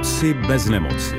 Moci 0.00 0.34
bez 0.34 0.66
nemoci. 0.66 1.14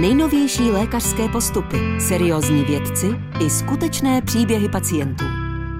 Nejnovější 0.00 0.62
lékařské 0.62 1.28
postupy, 1.28 1.76
seriózní 2.00 2.64
vědci 2.64 3.06
i 3.46 3.50
skutečné 3.50 4.22
příběhy 4.22 4.68
pacientů. 4.68 5.24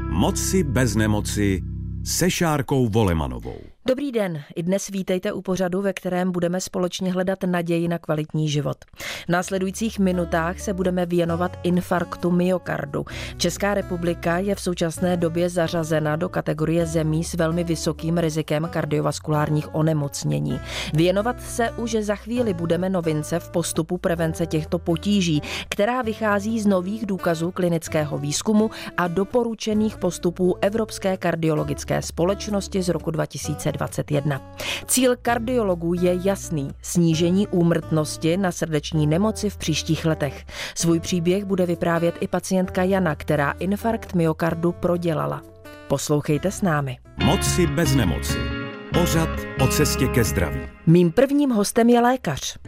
Moci 0.09 0.62
bez 0.62 0.97
nemoci 0.97 1.61
se 2.05 2.30
Šárkou 2.30 2.89
Volemanovou. 2.89 3.59
Dobrý 3.87 4.12
den, 4.12 4.43
i 4.57 4.62
dnes 4.62 4.89
vítejte 4.89 5.33
u 5.33 5.43
pořadu, 5.43 5.83
ve 5.83 5.93
kterém 5.93 6.33
budeme 6.33 6.61
společně 6.61 7.12
hledat 7.12 7.39
naději 7.43 7.89
na 7.89 7.99
kvalitní 7.99 8.49
život. 8.49 8.77
V 9.27 9.29
následujících 9.29 9.99
minutách 9.99 10.61
se 10.61 10.75
budeme 10.75 11.07
věnovat 11.07 11.57
infarktu 11.62 12.30
myokardu. 12.30 13.05
Česká 13.37 13.74
republika 13.74 14.38
je 14.38 14.55
v 14.55 14.61
současné 14.61 15.16
době 15.16 15.48
zařazena 15.48 16.16
do 16.16 16.29
kategorie 16.29 16.87
zemí 16.87 17.24
s 17.24 17.35
velmi 17.35 17.65
vysokým 17.65 18.19
rizikem 18.19 18.69
kardiovaskulárních 18.71 19.74
onemocnění. 19.74 20.60
Věnovat 20.95 21.43
se 21.43 21.71
už 21.71 21.97
za 22.01 22.15
chvíli 22.16 22.55
budeme 22.55 22.88
novince 22.88 23.38
v 23.38 23.51
postupu 23.51 23.99
prevence 23.99 24.47
těchto 24.47 24.79
potíží, 24.79 25.43
která 25.69 26.02
vychází 26.02 26.60
z 26.60 26.66
nových 26.66 27.07
důkazů 27.07 27.51
klinického 27.51 28.19
výzkumu 28.19 28.71
a 28.97 29.09
doporučených 29.09 29.97
postupů 29.99 30.57
Evropské 30.60 31.16
kardiologické 31.16 32.02
společnosti 32.02 32.83
z 32.83 32.88
roku 32.88 33.10
2000. 33.10 33.71
2021. 33.80 34.41
Cíl 34.87 35.16
kardiologů 35.23 35.95
je 35.95 36.19
jasný. 36.23 36.71
Snížení 36.83 37.48
úmrtnosti 37.48 38.37
na 38.37 38.52
srdeční 38.52 39.07
nemoci 39.07 39.51
v 39.51 39.57
příštích 39.57 40.05
letech. 40.05 40.45
Svůj 40.75 41.01
příběh 41.01 41.45
bude 41.45 41.66
vyprávět 41.66 42.15
i 42.21 42.29
pacientka 42.29 42.83
Jana, 42.83 43.15
která 43.15 43.51
infarkt 43.51 44.15
myokardu 44.15 44.73
prodělala. 44.73 45.43
Poslouchejte 45.88 46.51
s 46.51 46.63
námi. 46.63 46.99
Moci 47.24 47.66
bez 47.66 47.95
nemoci. 47.95 48.38
Pořad 48.93 49.29
o 49.65 49.66
cestě 49.66 50.07
ke 50.07 50.24
zdraví. 50.24 50.60
Mým 50.87 51.13
prvním 51.13 51.51
hostem 51.51 51.88
je 51.88 52.01
lékař. 52.01 52.59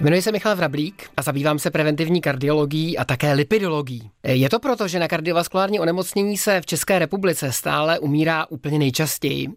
Jmenuji 0.00 0.22
se 0.22 0.32
Michal 0.32 0.56
Vrablík 0.56 1.10
a 1.16 1.22
zabývám 1.22 1.58
se 1.58 1.70
preventivní 1.70 2.20
kardiologií 2.20 2.98
a 2.98 3.04
také 3.04 3.32
lipidologií. 3.32 4.10
Je 4.24 4.50
to 4.50 4.60
proto, 4.60 4.88
že 4.88 4.98
na 4.98 5.08
kardiovaskulární 5.08 5.80
onemocnění 5.80 6.36
se 6.36 6.60
v 6.60 6.66
České 6.66 6.98
republice 6.98 7.52
stále 7.52 7.98
umírá 7.98 8.46
úplně 8.48 8.78
nejčastěji 8.78 9.48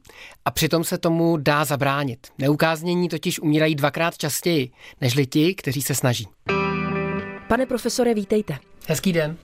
a 0.45 0.51
přitom 0.51 0.83
se 0.83 0.97
tomu 0.97 1.37
dá 1.37 1.65
zabránit. 1.65 2.27
Neukáznění 2.37 3.09
totiž 3.09 3.39
umírají 3.39 3.75
dvakrát 3.75 4.17
častěji 4.17 4.71
než 5.01 5.15
ti, 5.29 5.55
kteří 5.55 5.81
se 5.81 5.95
snaží. 5.95 6.27
Pane 7.47 7.65
profesore, 7.65 8.13
vítejte. 8.13 8.57
Hezký 8.87 9.13
den. 9.13 9.37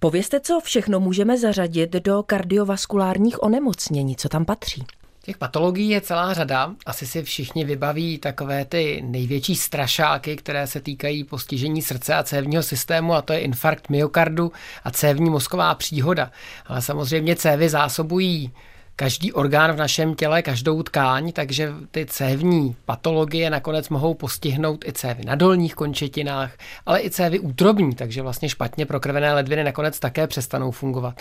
Povězte, 0.00 0.40
co 0.40 0.60
všechno 0.60 1.00
můžeme 1.00 1.38
zařadit 1.38 1.92
do 1.92 2.22
kardiovaskulárních 2.22 3.42
onemocnění, 3.42 4.16
co 4.16 4.28
tam 4.28 4.44
patří. 4.44 4.84
Těch 5.28 5.38
patologií 5.38 5.88
je 5.88 6.00
celá 6.00 6.34
řada. 6.34 6.74
Asi 6.86 7.06
si 7.06 7.22
všichni 7.22 7.64
vybaví 7.64 8.18
takové 8.18 8.64
ty 8.64 9.02
největší 9.06 9.56
strašáky, 9.56 10.36
které 10.36 10.66
se 10.66 10.80
týkají 10.80 11.24
postižení 11.24 11.82
srdce 11.82 12.14
a 12.14 12.22
cévního 12.22 12.62
systému, 12.62 13.14
a 13.14 13.22
to 13.22 13.32
je 13.32 13.38
infarkt 13.38 13.90
myokardu 13.90 14.52
a 14.84 14.90
cévní 14.90 15.30
mozková 15.30 15.74
příhoda. 15.74 16.30
Ale 16.66 16.82
samozřejmě 16.82 17.36
cévy 17.36 17.68
zásobují 17.68 18.52
každý 18.96 19.32
orgán 19.32 19.72
v 19.72 19.76
našem 19.76 20.14
těle, 20.14 20.42
každou 20.42 20.82
tkáň, 20.82 21.32
takže 21.32 21.72
ty 21.90 22.06
cévní 22.06 22.76
patologie 22.84 23.50
nakonec 23.50 23.88
mohou 23.88 24.14
postihnout 24.14 24.84
i 24.84 24.92
cévy 24.92 25.24
na 25.24 25.34
dolních 25.34 25.74
končetinách, 25.74 26.52
ale 26.86 27.02
i 27.02 27.10
cévy 27.10 27.38
útrobní, 27.38 27.94
takže 27.94 28.22
vlastně 28.22 28.48
špatně 28.48 28.86
prokrvené 28.86 29.34
ledviny 29.34 29.64
nakonec 29.64 29.98
také 29.98 30.26
přestanou 30.26 30.70
fungovat. 30.70 31.20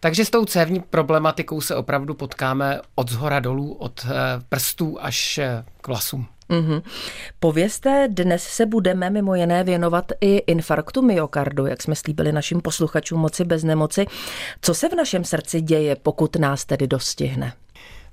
Takže 0.00 0.24
s 0.24 0.30
tou 0.30 0.44
cévní 0.44 0.80
problematikou 0.80 1.60
se 1.60 1.76
opravdu 1.76 2.14
potkáme 2.14 2.80
od 2.94 3.10
zhora 3.10 3.40
dolů, 3.40 3.72
od 3.72 4.06
eh, 4.06 4.10
prstů 4.48 4.96
až 5.00 5.38
eh, 5.38 5.64
k 5.80 5.88
vlasům. 5.88 6.26
Mm-hmm. 6.50 6.82
Povězte, 7.40 8.08
dnes 8.10 8.42
se 8.42 8.66
budeme 8.66 9.10
mimo 9.10 9.34
jiné 9.34 9.64
věnovat 9.64 10.12
i 10.20 10.36
infarktu 10.36 11.02
myokardu, 11.02 11.66
jak 11.66 11.82
jsme 11.82 11.96
slíbili 11.96 12.32
našim 12.32 12.60
posluchačům 12.60 13.20
moci 13.20 13.44
bez 13.44 13.64
nemoci. 13.64 14.06
Co 14.62 14.74
se 14.74 14.88
v 14.88 14.94
našem 14.94 15.24
srdci 15.24 15.60
děje, 15.60 15.96
pokud 15.96 16.36
nás 16.36 16.64
tedy 16.64 16.86
dostihne? 16.86 17.52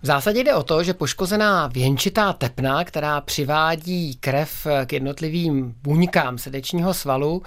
V 0.02 0.06
zásadě 0.06 0.44
jde 0.44 0.56
o 0.56 0.64
to, 0.64 0.84
že 0.84 0.94
poškozená 0.94 1.68
věnčitá 1.68 2.34
tepna, 2.34 2.84
která 2.84 3.22
přivádí 3.22 4.16
krev 4.16 4.68
k 4.86 4.94
jednotlivým 4.94 5.76
buňkám 5.84 6.38
srdečního 6.38 6.94
svalu, 6.94 7.44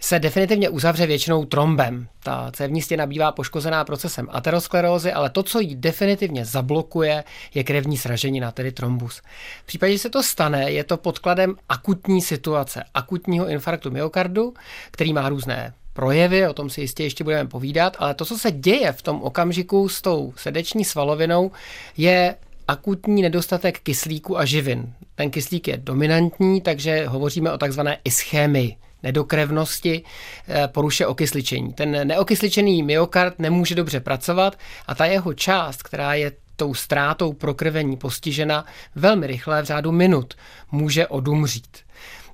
se 0.00 0.18
definitivně 0.18 0.68
uzavře 0.68 1.06
většinou 1.06 1.44
trombem. 1.44 2.08
Ta 2.22 2.50
cévní 2.52 2.82
stěna 2.82 3.06
bývá 3.06 3.32
poškozená 3.32 3.84
procesem 3.84 4.28
aterosklerózy, 4.30 5.12
ale 5.12 5.30
to, 5.30 5.42
co 5.42 5.60
ji 5.60 5.74
definitivně 5.74 6.44
zablokuje, 6.44 7.24
je 7.54 7.64
krevní 7.64 7.96
sraženina, 7.96 8.52
tedy 8.52 8.72
trombus. 8.72 9.22
V 9.62 9.66
případě, 9.66 9.92
že 9.92 9.98
se 9.98 10.10
to 10.10 10.22
stane, 10.22 10.70
je 10.70 10.84
to 10.84 10.96
podkladem 10.96 11.54
akutní 11.68 12.22
situace, 12.22 12.84
akutního 12.94 13.48
infarktu 13.48 13.90
myokardu, 13.90 14.54
který 14.90 15.12
má 15.12 15.28
různé 15.28 15.74
projevy, 15.92 16.48
o 16.48 16.52
tom 16.52 16.70
si 16.70 16.80
jistě 16.80 17.02
ještě 17.02 17.24
budeme 17.24 17.48
povídat, 17.48 17.96
ale 17.98 18.14
to, 18.14 18.24
co 18.24 18.38
se 18.38 18.50
děje 18.50 18.92
v 18.92 19.02
tom 19.02 19.22
okamžiku 19.22 19.88
s 19.88 20.02
tou 20.02 20.32
srdeční 20.36 20.84
svalovinou, 20.84 21.50
je 21.96 22.34
akutní 22.68 23.22
nedostatek 23.22 23.80
kyslíku 23.80 24.38
a 24.38 24.44
živin. 24.44 24.92
Ten 25.14 25.30
kyslík 25.30 25.68
je 25.68 25.76
dominantní, 25.76 26.60
takže 26.60 27.06
hovoříme 27.06 27.52
o 27.52 27.58
takzvané 27.58 27.98
ischémii 28.04 28.76
nedokrevnosti, 29.06 30.02
eh, 30.02 30.68
poruše 30.68 31.06
okysličení. 31.06 31.72
Ten 31.72 32.08
neokysličený 32.08 32.82
myokard 32.82 33.38
nemůže 33.38 33.74
dobře 33.74 34.00
pracovat 34.00 34.58
a 34.86 34.94
ta 34.94 35.04
jeho 35.06 35.34
část, 35.34 35.82
která 35.82 36.14
je 36.14 36.32
tou 36.56 36.74
ztrátou 36.74 37.32
prokrvení 37.32 37.96
postižena, 37.96 38.64
velmi 38.94 39.26
rychle 39.26 39.62
v 39.62 39.64
řádu 39.64 39.92
minut 39.92 40.34
může 40.72 41.06
odumřít. 41.06 41.86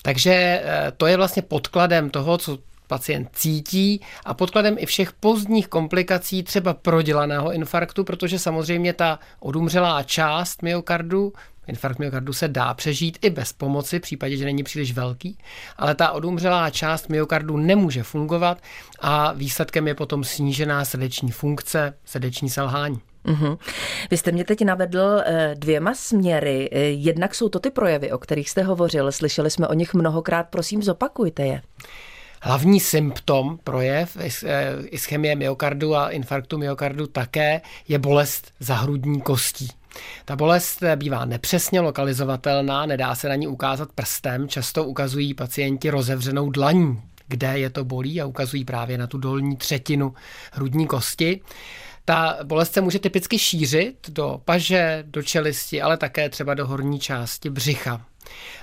Takže 0.03 0.32
eh, 0.32 0.93
to 0.97 1.06
je 1.06 1.16
vlastně 1.16 1.43
podkladem 1.43 2.11
toho, 2.11 2.38
co 2.38 2.59
pacient 2.87 3.28
cítí 3.32 4.00
a 4.25 4.34
podkladem 4.34 4.77
i 4.78 4.87
všech 4.87 5.12
pozdních 5.12 5.69
komplikací 5.69 6.43
třeba 6.43 6.75
prodělaného 6.75 7.53
infarktu, 7.53 8.05
protože 8.05 8.38
samozřejmě 8.38 8.93
ta 8.93 9.19
odumřelá 9.41 10.03
část 10.03 10.62
myokardu 10.62 11.32
Infarkt 11.67 11.99
myokardu 11.99 12.33
se 12.33 12.49
dá 12.49 12.75
přežít 12.75 13.19
i 13.23 13.31
bez 13.31 13.53
pomoci, 13.53 13.99
v 13.99 14.03
případě, 14.03 14.37
že 14.37 14.45
není 14.45 14.62
příliš 14.62 14.93
velký, 14.93 15.39
ale 15.77 15.95
ta 15.95 16.11
odumřelá 16.11 16.71
část 16.71 17.09
myokardu 17.09 17.56
nemůže 17.56 18.03
fungovat 18.03 18.62
a 19.00 19.33
výsledkem 19.33 19.89
je 19.89 19.95
potom 19.95 20.25
snížená 20.25 20.84
srdeční 20.84 21.31
funkce, 21.31 21.95
srdeční 22.05 22.50
selhání. 22.50 23.00
Mm-hmm. 23.25 23.59
Vy 24.11 24.17
jste 24.17 24.33
mě 24.33 24.45
teď 24.45 24.65
navedl 24.65 25.23
eh, 25.25 25.55
dvěma 25.59 25.95
směry. 25.95 26.69
Eh, 26.73 26.78
jednak 26.78 27.34
jsou 27.34 27.49
to 27.49 27.59
ty 27.59 27.71
projevy, 27.71 28.12
o 28.12 28.19
kterých 28.19 28.50
jste 28.50 28.62
hovořil. 28.62 29.12
Slyšeli 29.12 29.50
jsme 29.50 29.69
o 29.69 29.75
nich 29.75 29.94
mnohokrát, 29.94 30.49
prosím, 30.50 30.83
zopakujte 30.83 31.47
je. 31.47 31.62
Hlavní 32.43 32.81
symptom, 32.81 33.59
projev 33.65 34.17
eh, 34.17 34.73
ischemie 34.91 35.37
myokardu 35.37 35.97
a 35.97 36.11
infarktu 36.11 36.59
myokardu 36.59 37.06
také 37.06 37.61
je 37.89 37.99
bolest 37.99 38.53
za 38.61 38.75
hrudní 38.75 39.21
kostí. 39.21 39.69
Ta 40.25 40.37
bolest 40.37 40.83
bývá 40.97 41.25
nepřesně 41.25 41.81
lokalizovatelná, 41.81 42.87
nedá 42.87 43.15
se 43.15 43.29
na 43.29 43.35
ní 43.35 43.47
ukázat 43.47 43.93
prstem, 43.95 44.49
často 44.49 44.85
ukazují 44.85 45.35
pacienti 45.35 45.91
rozevřenou 45.91 46.51
dlaní, 46.51 47.03
kde 47.29 47.59
je 47.59 47.71
to 47.71 47.85
bolí 47.85 48.21
a 48.21 48.27
ukazují 48.27 48.65
právě 48.65 48.99
na 48.99 49.07
tu 49.07 49.19
dolní 49.19 49.57
třetinu 49.57 50.15
hrudní 50.53 50.87
kosti. 50.87 51.41
Ta 52.05 52.39
bolest 52.45 52.73
se 52.73 52.81
může 52.81 52.99
typicky 52.99 53.39
šířit 53.39 54.11
do 54.11 54.41
paže, 54.45 55.05
do 55.07 55.23
čelisti, 55.23 55.83
ale 55.83 55.97
také 55.97 56.29
třeba 56.29 56.55
do 56.55 56.67
horní 56.67 57.01
části 57.01 57.51
břicha. 57.51 58.05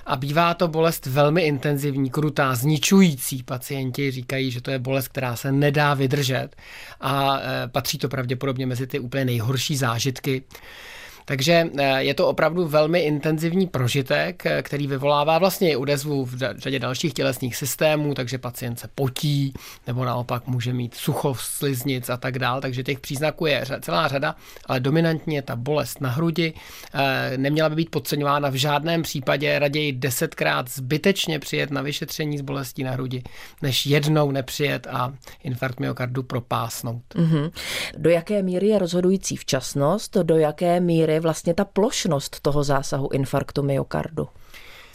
A 0.06 0.16
bývá 0.16 0.54
to 0.54 0.68
bolest 0.68 1.06
velmi 1.06 1.42
intenzivní, 1.42 2.10
krutá, 2.10 2.54
zničující. 2.54 3.42
Pacienti 3.42 4.10
říkají, 4.10 4.50
že 4.50 4.60
to 4.60 4.70
je 4.70 4.78
bolest, 4.78 5.08
která 5.08 5.36
se 5.36 5.52
nedá 5.52 5.94
vydržet 5.94 6.48
a 7.00 7.38
e, 7.38 7.68
patří 7.68 7.98
to 7.98 8.08
pravděpodobně 8.08 8.66
mezi 8.66 8.86
ty 8.86 8.98
úplně 8.98 9.24
nejhorší 9.24 9.76
zážitky. 9.76 10.42
Takže 11.30 11.70
eh, 11.78 12.02
je 12.02 12.14
to 12.14 12.28
opravdu 12.28 12.68
velmi 12.68 13.00
intenzivní 13.00 13.66
prožitek, 13.66 14.46
eh, 14.46 14.62
který 14.62 14.86
vyvolává 14.86 15.38
vlastně 15.38 15.70
i 15.70 15.76
odezvu 15.76 16.24
v 16.24 16.36
řadě 16.56 16.78
dalších 16.78 17.14
tělesných 17.14 17.56
systémů, 17.56 18.14
takže 18.14 18.38
pacient 18.38 18.78
se 18.78 18.88
potí, 18.94 19.54
nebo 19.86 20.04
naopak 20.04 20.46
může 20.46 20.72
mít 20.72 20.94
sucho, 20.94 21.34
sliznic 21.38 22.10
a 22.10 22.16
tak 22.16 22.38
dál, 22.38 22.60
takže 22.60 22.82
těch 22.82 23.00
příznaků 23.00 23.46
je 23.46 23.64
celá 23.80 24.08
řada, 24.08 24.36
ale 24.66 24.80
dominantně 24.80 25.42
ta 25.42 25.56
bolest 25.56 26.00
na 26.00 26.10
hrudi. 26.10 26.52
Eh, 26.94 27.32
neměla 27.36 27.68
by 27.68 27.74
být 27.74 27.90
podceňována 27.90 28.48
v 28.48 28.54
žádném 28.54 29.02
případě, 29.02 29.58
raději 29.58 29.92
desetkrát 29.92 30.70
zbytečně 30.70 31.38
přijet 31.38 31.70
na 31.70 31.82
vyšetření 31.82 32.38
s 32.38 32.42
bolestí 32.42 32.84
na 32.84 32.90
hrudi, 32.90 33.22
než 33.62 33.86
jednou 33.86 34.30
nepřijet 34.30 34.86
a 34.90 35.12
infarkt 35.44 35.80
myokardu 35.80 36.22
propásnout. 36.22 37.02
Mm-hmm. 37.14 37.50
Do 37.98 38.10
jaké 38.10 38.42
míry 38.42 38.66
je 38.66 38.78
rozhodující 38.78 39.36
včasnost, 39.36 40.16
do 40.16 40.36
jaké 40.36 40.80
míry 40.80 41.19
vlastně 41.20 41.54
ta 41.54 41.64
plošnost 41.64 42.40
toho 42.40 42.64
zásahu 42.64 43.08
infarktu 43.12 43.62
myokardu? 43.62 44.28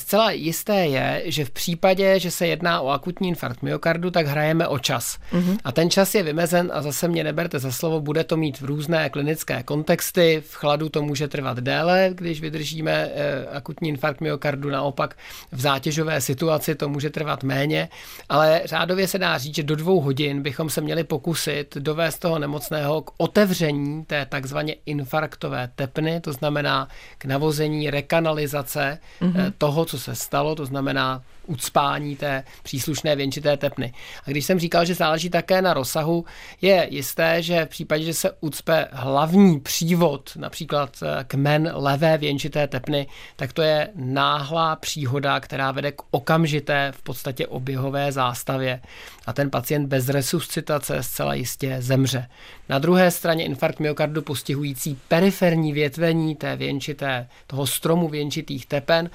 Zcela 0.05 0.31
jisté 0.31 0.75
je, 0.75 1.21
že 1.25 1.45
v 1.45 1.49
případě, 1.49 2.19
že 2.19 2.31
se 2.31 2.47
jedná 2.47 2.81
o 2.81 2.89
akutní 2.89 3.29
infarkt 3.29 3.61
myokardu, 3.61 4.11
tak 4.11 4.27
hrajeme 4.27 4.67
o 4.67 4.79
čas. 4.79 5.17
Mm-hmm. 5.31 5.57
A 5.63 5.71
ten 5.71 5.89
čas 5.89 6.15
je 6.15 6.23
vymezen 6.23 6.71
a 6.73 6.81
zase 6.81 7.07
mě 7.07 7.23
neberte 7.23 7.59
za 7.59 7.71
slovo, 7.71 8.01
bude 8.01 8.23
to 8.23 8.37
mít 8.37 8.61
v 8.61 8.65
různé 8.65 9.09
klinické 9.09 9.63
kontexty. 9.63 10.43
V 10.47 10.55
chladu 10.55 10.89
to 10.89 11.01
může 11.01 11.27
trvat 11.27 11.57
déle, 11.57 12.09
když 12.13 12.41
vydržíme 12.41 12.91
eh, 12.91 13.45
akutní 13.51 13.89
infarkt 13.89 14.21
myokardu, 14.21 14.69
naopak 14.69 15.17
v 15.51 15.61
zátěžové 15.61 16.21
situaci 16.21 16.75
to 16.75 16.89
může 16.89 17.09
trvat 17.09 17.43
méně, 17.43 17.89
ale 18.29 18.61
řádově 18.65 19.07
se 19.07 19.19
dá 19.19 19.37
říct, 19.37 19.55
že 19.55 19.63
do 19.63 19.75
dvou 19.75 20.01
hodin 20.01 20.41
bychom 20.41 20.69
se 20.69 20.81
měli 20.81 21.03
pokusit 21.03 21.77
dovést 21.77 22.19
toho 22.19 22.39
nemocného 22.39 23.01
k 23.01 23.11
otevření 23.17 24.05
té 24.05 24.25
takzvaně 24.25 24.75
infarktové 24.85 25.69
tepny, 25.75 26.19
to 26.21 26.33
znamená 26.33 26.87
k 27.17 27.25
navození 27.25 27.89
rekanalizace 27.89 28.99
mm-hmm. 29.21 29.53
toho, 29.57 29.85
co 29.85 29.94
se 29.99 30.15
stalo, 30.15 30.55
to 30.55 30.65
znamená 30.65 31.21
ucpání 31.47 32.15
té 32.15 32.43
příslušné 32.63 33.15
věnčité 33.15 33.57
tepny. 33.57 33.93
A 34.27 34.31
když 34.31 34.45
jsem 34.45 34.59
říkal, 34.59 34.85
že 34.85 34.95
záleží 34.95 35.29
také 35.29 35.61
na 35.61 35.73
rozsahu, 35.73 36.25
je 36.61 36.87
jisté, 36.91 37.41
že 37.41 37.65
v 37.65 37.69
případě, 37.69 38.03
že 38.03 38.13
se 38.13 38.31
ucpe 38.41 38.87
hlavní 38.91 39.59
přívod, 39.59 40.31
například 40.35 41.03
eh, 41.03 41.23
kmen 41.23 41.71
levé 41.73 42.17
věnčité 42.17 42.67
tepny, 42.67 43.07
tak 43.35 43.53
to 43.53 43.61
je 43.61 43.89
náhlá 43.95 44.75
příhoda, 44.75 45.39
která 45.39 45.71
vede 45.71 45.91
k 45.91 46.01
okamžité 46.11 46.91
v 46.95 47.01
podstatě 47.01 47.47
oběhové 47.47 48.11
zástavě 48.11 48.81
a 49.25 49.33
ten 49.33 49.49
pacient 49.49 49.87
bez 49.87 50.09
resuscitace 50.09 51.03
zcela 51.03 51.33
jistě 51.33 51.77
zemře. 51.79 52.27
Na 52.69 52.79
druhé 52.79 53.11
straně 53.11 53.45
infarkt 53.45 53.79
myokardu 53.79 54.21
postihující 54.21 54.97
periferní 55.07 55.73
větvení 55.73 56.35
té 56.35 56.55
věnčité, 56.55 57.27
toho 57.47 57.67
stromu 57.67 58.09
věnčitých 58.09 58.65
tepen, 58.65 59.09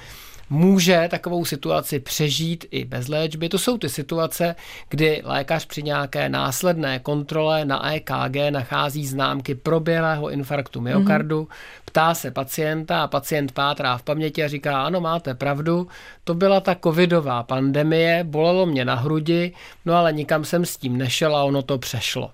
může 0.50 1.08
takovou 1.11 1.44
situaci 1.44 2.00
přežít 2.00 2.64
i 2.70 2.85
bez 2.85 3.08
léčby. 3.08 3.49
To 3.49 3.58
jsou 3.58 3.79
ty 3.79 3.88
situace, 3.88 4.56
kdy 4.88 5.23
lékař 5.25 5.67
při 5.67 5.82
nějaké 5.82 6.29
následné 6.29 6.99
kontrole 6.99 7.64
na 7.64 7.93
EKG 7.93 8.37
nachází 8.50 9.06
známky 9.06 9.55
proběhlého 9.55 10.31
infarktu 10.31 10.81
myokardu, 10.81 11.43
mm-hmm. 11.43 11.82
ptá 11.85 12.14
se 12.14 12.31
pacienta 12.31 13.02
a 13.02 13.06
pacient 13.06 13.52
pátrá 13.52 13.97
v 13.97 14.02
paměti 14.02 14.44
a 14.44 14.49
říká, 14.49 14.82
ano, 14.82 15.00
máte 15.00 15.35
pravdu, 15.35 15.88
to 16.25 16.35
byla 16.35 16.61
ta 16.61 16.76
covidová 16.85 17.43
pandemie, 17.43 18.25
bolelo 18.25 18.67
mě 18.67 18.85
na 18.85 18.94
hrudi, 18.94 19.52
no 19.85 19.94
ale 19.94 20.12
nikam 20.12 20.44
jsem 20.44 20.64
s 20.64 20.76
tím 20.76 20.99
nešel 20.99 21.37
a 21.37 21.44
ono 21.44 21.62
to 21.62 21.79
přešlo. 21.79 22.31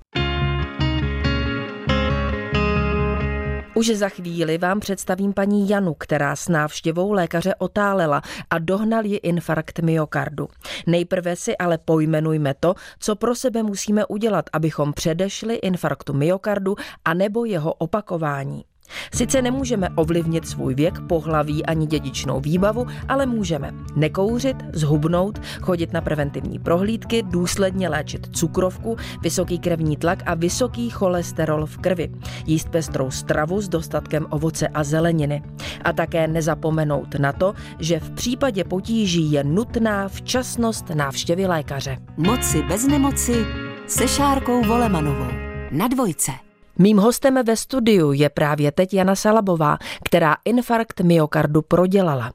Už 3.77 3.87
za 3.87 4.09
chvíli 4.09 4.59
vám 4.59 4.81
představím 4.81 5.33
paní 5.33 5.69
Janu, 5.69 5.95
která 5.95 6.37
s 6.37 6.49
návštěvou 6.49 7.13
lékaře 7.13 7.55
otálela 7.55 8.23
a 8.51 8.59
dohnal 8.59 9.05
ji 9.05 9.17
infarkt 9.17 9.79
myokardu. 9.79 10.49
Nejprve 10.87 11.37
si 11.37 11.57
ale 11.57 11.79
pojmenujme 11.79 12.55
to, 12.61 12.75
co 12.99 13.17
pro 13.17 13.35
sebe 13.35 13.63
musíme 13.63 14.07
udělat, 14.07 14.45
abychom 14.53 14.93
předešli 14.93 15.55
infarktu 15.55 16.13
myokardu 16.13 16.77
a 17.05 17.15
nebo 17.15 17.45
jeho 17.45 17.73
opakování. 17.73 18.65
Sice 19.15 19.43
nemůžeme 19.43 19.89
ovlivnit 19.95 20.49
svůj 20.49 20.75
věk, 20.75 21.01
pohlaví 21.09 21.67
ani 21.67 21.87
dědičnou 21.87 22.41
výbavu, 22.41 22.87
ale 23.09 23.27
můžeme 23.27 23.71
nekouřit, 23.97 24.57
zhubnout, 24.73 25.41
chodit 25.61 25.93
na 25.93 26.01
preventivní 26.01 26.59
prohlídky, 26.59 27.23
důsledně 27.23 27.89
léčit 27.89 28.37
cukrovku, 28.37 28.97
vysoký 29.23 29.59
krevní 29.59 29.97
tlak 29.97 30.23
a 30.27 30.35
vysoký 30.35 30.91
cholesterol 30.91 31.67
v 31.67 31.79
krvi, 31.79 32.11
jíst 32.47 32.69
pestrou 32.69 33.11
stravu 33.11 33.61
s 33.61 33.69
dostatkem 33.69 34.27
ovoce 34.31 34.69
a 34.69 34.85
zeleniny. 34.85 35.43
A 35.85 35.93
také 35.93 36.29
nezapomenout 36.29 37.15
na 37.15 37.33
to, 37.33 37.55
že 37.79 38.01
v 38.01 38.11
případě 38.11 38.65
potíží 38.65 39.33
je 39.33 39.45
nutná 39.45 40.09
včasnost 40.09 40.91
návštěvy 40.91 41.47
lékaře. 41.47 41.99
Moci 42.17 42.63
bez 42.63 42.87
nemoci 42.87 43.47
se 43.87 44.09
Šárkou 44.09 44.65
Volemanovou. 44.65 45.31
Na 45.71 45.89
dvojce. 45.89 46.46
Mým 46.79 46.99
hostem 46.99 47.45
ve 47.45 47.57
studiu 47.57 48.13
je 48.13 48.29
právě 48.29 48.73
teď 48.73 48.95
Jana 48.95 49.15
Salabová, 49.15 49.79
která 50.05 50.37
infarkt 50.45 51.01
myokardu 51.01 51.63
prodělala. 51.63 52.33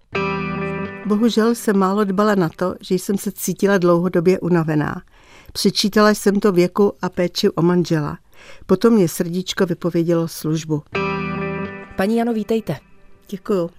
Bohužel 1.06 1.56
jsem 1.56 1.78
málo 1.78 2.04
dbala 2.04 2.36
na 2.36 2.50
to, 2.50 2.76
že 2.82 2.96
jsem 2.96 3.18
se 3.18 3.32
cítila 3.32 3.78
dlouhodobě 3.78 4.40
unavená. 4.40 5.02
Přičítala 5.54 6.10
jsem 6.10 6.40
to 6.40 6.52
věku 6.52 6.94
a 7.02 7.10
péči 7.10 7.50
o 7.50 7.62
manžela. 7.62 8.18
Potom 8.66 8.94
mě 8.94 9.08
srdíčko 9.08 9.66
vypovědělo 9.66 10.28
službu. 10.28 10.84
Paní 11.96 12.18
Jano, 12.18 12.34
vítejte. 12.34 12.78
Děkuju. 13.30 13.70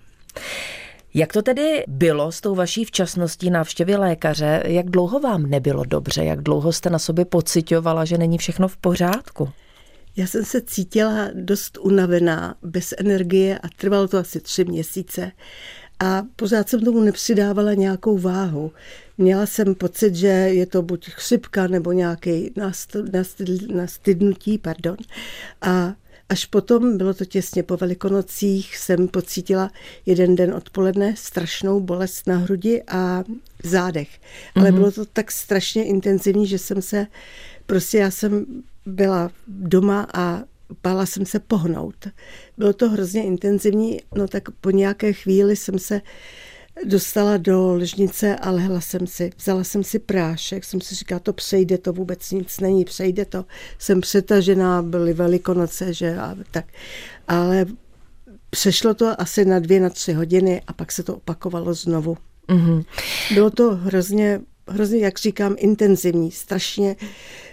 Jak 1.15 1.33
to 1.33 1.43
tedy 1.43 1.85
bylo 1.89 2.33
s 2.33 2.41
tou 2.41 2.55
vaší 2.55 2.85
včasností 2.85 3.51
návštěvy 3.51 3.97
lékaře? 3.97 4.63
Jak 4.67 4.91
dlouho 4.91 5.21
vám 5.21 5.43
nebylo 5.43 5.85
dobře? 5.85 6.25
Jak 6.25 6.43
dlouho 6.43 6.73
jste 6.73 6.91
na 6.91 6.99
sobě 6.99 7.25
pocitovala, 7.25 8.05
že 8.05 8.19
není 8.19 8.39
všechno 8.39 8.69
v 8.69 8.77
pořádku? 8.77 9.49
Já 10.17 10.27
jsem 10.27 10.45
se 10.45 10.61
cítila 10.61 11.29
dost 11.35 11.79
unavená, 11.81 12.55
bez 12.63 12.95
energie 12.99 13.59
a 13.59 13.69
trvalo 13.77 14.09
to 14.09 14.19
asi 14.19 14.41
tři 14.41 14.65
měsíce. 14.65 15.33
A 15.99 16.23
pořád 16.37 16.69
jsem 16.69 16.81
tomu 16.81 17.01
nepřidávala 17.01 17.75
nějakou 17.75 18.19
váhu. 18.19 18.73
Měla 19.19 19.47
jsem 19.47 19.75
pocit, 19.75 20.15
že 20.15 20.27
je 20.27 20.67
to 20.67 20.83
buď 20.83 21.11
chřipka 21.11 21.67
nebo 21.67 21.93
nějaký 21.93 22.53
nastydnutí, 23.75 24.59
pardon. 24.59 24.97
A 25.63 25.95
až 26.29 26.45
potom, 26.47 26.99
bylo 26.99 27.15
to 27.15 27.25
těsně 27.25 27.63
po 27.63 27.77
velikonocích, 27.77 28.77
jsem 28.77 29.09
pocítila 29.09 29.71
jeden 30.07 30.37
den 30.37 30.55
odpoledne 30.55 31.15
strašnou 31.17 31.81
bolest 31.81 32.27
na 32.27 32.37
hrudi 32.37 32.83
a 32.89 33.25
v 33.63 33.67
zádech. 33.67 34.09
Ale 34.55 34.71
mm-hmm. 34.71 34.75
bylo 34.75 34.93
to 34.93 35.05
tak 35.05 35.33
strašně 35.33 35.85
intenzivní, 35.85 36.47
že 36.47 36.59
jsem 36.59 36.83
se, 36.83 37.07
prostě 37.67 37.99
já 37.99 38.11
jsem 38.11 38.47
byla 38.87 39.31
doma 39.49 40.07
a 40.15 40.43
bála 40.83 41.07
jsem 41.07 41.27
se 41.27 41.41
pohnout. 41.41 42.09
Bylo 42.59 42.73
to 42.73 42.91
hrozně 42.91 43.25
intenzivní, 43.25 44.01
no 44.15 44.29
tak 44.29 44.51
po 44.51 44.71
nějaké 44.71 45.13
chvíli 45.13 45.57
jsem 45.57 45.79
se 45.79 46.01
dostala 46.85 47.37
do 47.37 47.75
ležnice 47.75 48.37
a 48.37 48.51
lehla 48.51 48.81
jsem 48.81 49.07
si. 49.07 49.31
Vzala 49.39 49.65
jsem 49.65 49.85
si 49.85 49.99
prášek, 49.99 50.65
jsem 50.65 50.81
si 50.81 50.95
říkala, 50.95 51.19
to 51.19 51.33
přejde, 51.33 51.79
to 51.79 51.93
vůbec 51.93 52.31
nic 52.31 52.61
není, 52.61 52.85
přejde 52.85 53.25
to. 53.25 53.45
Jsem 53.79 54.01
přetažená, 54.01 54.83
byly 54.83 55.13
velikonoce, 55.13 55.95
že 55.95 56.17
a 56.19 56.37
tak. 56.51 56.65
Ale 57.29 57.67
přešlo 58.51 58.95
to 58.95 59.21
asi 59.21 59.45
na 59.45 59.59
dvě, 59.59 59.81
na 59.81 59.91
tři 59.91 60.13
hodiny 60.13 60.63
a 60.67 60.73
pak 60.73 60.93
se 60.93 61.03
to 61.03 61.17
opakovalo 61.17 61.75
znovu. 61.75 62.17
Mm-hmm. 62.49 62.85
Bylo 63.35 63.51
to 63.51 63.77
hrozně 63.77 64.41
hrozně, 64.69 64.99
jak 64.99 65.19
říkám, 65.19 65.55
intenzivní, 65.59 66.31
strašně 66.31 66.97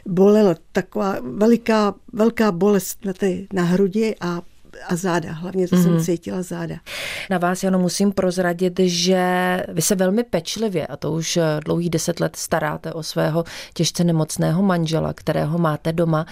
bolelo. 0.05 0.55
Taková 0.71 1.17
veliká, 1.21 1.95
velká 2.13 2.51
bolest 2.51 3.05
na, 3.05 3.13
té, 3.13 3.37
na 3.53 3.63
hrudi 3.63 4.15
a 4.21 4.41
a 4.87 4.95
záda, 4.95 5.31
hlavně 5.31 5.67
to 5.67 5.75
mm-hmm. 5.75 5.83
jsem 5.83 5.93
mhm. 5.93 6.03
cítila 6.03 6.41
záda. 6.41 6.75
Na 7.29 7.37
vás, 7.37 7.63
Jano, 7.63 7.79
musím 7.79 8.11
prozradit, 8.11 8.79
že 8.79 9.63
vy 9.67 9.81
se 9.81 9.95
velmi 9.95 10.23
pečlivě, 10.23 10.87
a 10.87 10.97
to 10.97 11.11
už 11.11 11.39
dlouhý 11.65 11.89
deset 11.89 12.19
let 12.19 12.35
staráte 12.35 12.93
o 12.93 13.03
svého 13.03 13.43
těžce 13.73 14.03
nemocného 14.03 14.63
manžela, 14.63 15.13
kterého 15.13 15.57
máte 15.57 15.93
doma. 15.93 16.25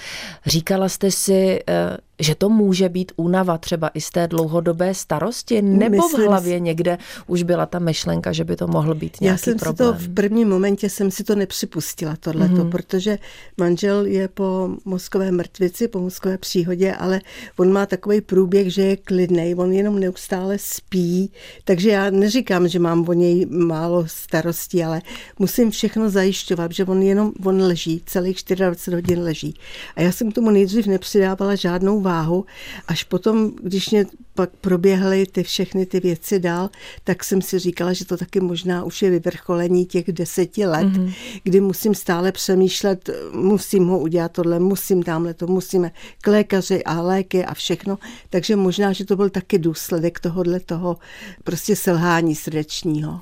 Říkala 0.45 0.89
jste 0.89 1.11
si, 1.11 1.59
eh, 1.67 1.97
že 2.19 2.35
to 2.35 2.49
může 2.49 2.89
být 2.89 3.11
únava 3.15 3.57
třeba 3.57 3.87
i 3.93 4.01
z 4.01 4.09
té 4.09 4.27
dlouhodobé 4.27 4.93
starosti, 4.93 5.61
nebo 5.61 5.95
Myslím, 5.95 6.25
v 6.25 6.27
hlavě 6.27 6.59
někde 6.59 6.97
už 7.27 7.43
byla 7.43 7.65
ta 7.65 7.79
myšlenka, 7.79 8.31
že 8.31 8.43
by 8.43 8.55
to 8.55 8.67
mohl 8.67 8.95
být 8.95 9.21
nějaký 9.21 9.33
Já 9.33 9.37
jsem 9.37 9.57
problém? 9.57 9.93
si 9.93 10.05
to 10.05 10.09
v 10.09 10.13
prvním 10.13 10.49
momentě 10.49 10.89
jsem 10.89 11.11
si 11.11 11.23
to 11.23 11.35
nepřipustila 11.35 12.15
tohleto, 12.19 12.53
mm-hmm. 12.53 12.69
protože 12.69 13.17
manžel 13.57 14.05
je 14.05 14.27
po 14.27 14.69
mozkové 14.85 15.31
mrtvici, 15.31 15.87
po 15.87 15.99
mozkové 15.99 16.37
příhodě, 16.37 16.93
ale 16.93 17.21
on 17.57 17.71
má 17.71 17.85
takový 17.85 18.21
průběh, 18.37 18.73
že 18.73 18.81
je 18.81 18.97
klidný, 18.97 19.55
on 19.55 19.73
jenom 19.73 19.99
neustále 19.99 20.57
spí, 20.57 21.31
takže 21.63 21.89
já 21.89 22.09
neříkám, 22.09 22.67
že 22.67 22.79
mám 22.79 23.09
o 23.09 23.13
něj 23.13 23.45
málo 23.45 24.03
starostí, 24.07 24.83
ale 24.83 25.01
musím 25.39 25.71
všechno 25.71 26.09
zajišťovat, 26.09 26.71
že 26.71 26.85
on 26.85 27.01
jenom, 27.03 27.31
on 27.45 27.61
leží, 27.61 28.01
celých 28.05 28.37
24 28.55 28.95
hodin 28.95 29.19
leží. 29.19 29.53
A 29.95 30.01
já 30.01 30.11
jsem 30.11 30.31
k 30.31 30.35
tomu 30.35 30.49
nejdřív 30.49 30.87
nepřidávala 30.87 31.55
žádnou 31.55 32.01
váhu, 32.01 32.45
až 32.87 33.03
potom, 33.03 33.51
když 33.61 33.89
mě 33.89 34.05
pak 34.37 34.49
proběhly 34.61 35.25
ty 35.25 35.43
všechny 35.43 35.85
ty 35.85 35.99
věci 35.99 36.39
dál, 36.39 36.69
tak 37.03 37.23
jsem 37.23 37.41
si 37.41 37.59
říkala, 37.59 37.93
že 37.93 38.05
to 38.05 38.17
taky 38.17 38.39
možná 38.39 38.83
už 38.83 39.01
je 39.01 39.09
vyvrcholení 39.09 39.85
těch 39.85 40.11
deseti 40.11 40.65
let, 40.65 40.87
mm-hmm. 40.87 41.13
kdy 41.43 41.61
musím 41.61 41.95
stále 41.95 42.31
přemýšlet, 42.31 43.09
musím 43.33 43.87
ho 43.87 43.99
udělat 43.99 44.31
tohle, 44.31 44.59
musím 44.59 45.03
tamhle 45.03 45.33
to, 45.33 45.47
musíme 45.47 45.91
k 46.21 46.27
lékaři 46.27 46.83
a 46.83 47.01
léky 47.01 47.45
a 47.45 47.53
všechno. 47.53 47.97
Takže 48.29 48.55
možná, 48.55 48.93
že 48.93 49.05
to 49.05 49.15
byl 49.15 49.29
taky 49.29 49.59
důsledek 49.59 50.19
tohohle 50.19 50.59
toho 50.59 50.97
prostě 51.43 51.75
selhání 51.75 52.35
srdečního. 52.35 53.19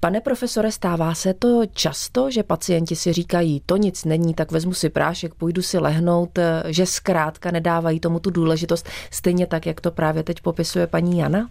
Pane 0.00 0.20
profesore, 0.20 0.72
stává 0.72 1.14
se 1.14 1.34
to 1.34 1.62
často, 1.72 2.30
že 2.30 2.42
pacienti 2.42 2.96
si 2.96 3.12
říkají, 3.12 3.62
to 3.66 3.76
nic 3.76 4.04
není, 4.04 4.34
tak 4.34 4.52
vezmu 4.52 4.74
si 4.74 4.88
prášek, 4.88 5.34
půjdu 5.34 5.62
si 5.62 5.78
lehnout, 5.78 6.38
že 6.66 6.86
zkrátka 6.86 7.50
nedávají 7.50 8.00
tomu 8.00 8.20
tu 8.20 8.30
důležitost, 8.30 8.88
stejně 9.10 9.46
tak, 9.46 9.66
jak 9.66 9.80
to 9.80 9.90
právě 9.90 10.22
teď 10.22 10.40
popisuje 10.40 10.86
paní 10.86 11.18
Jana? 11.18 11.48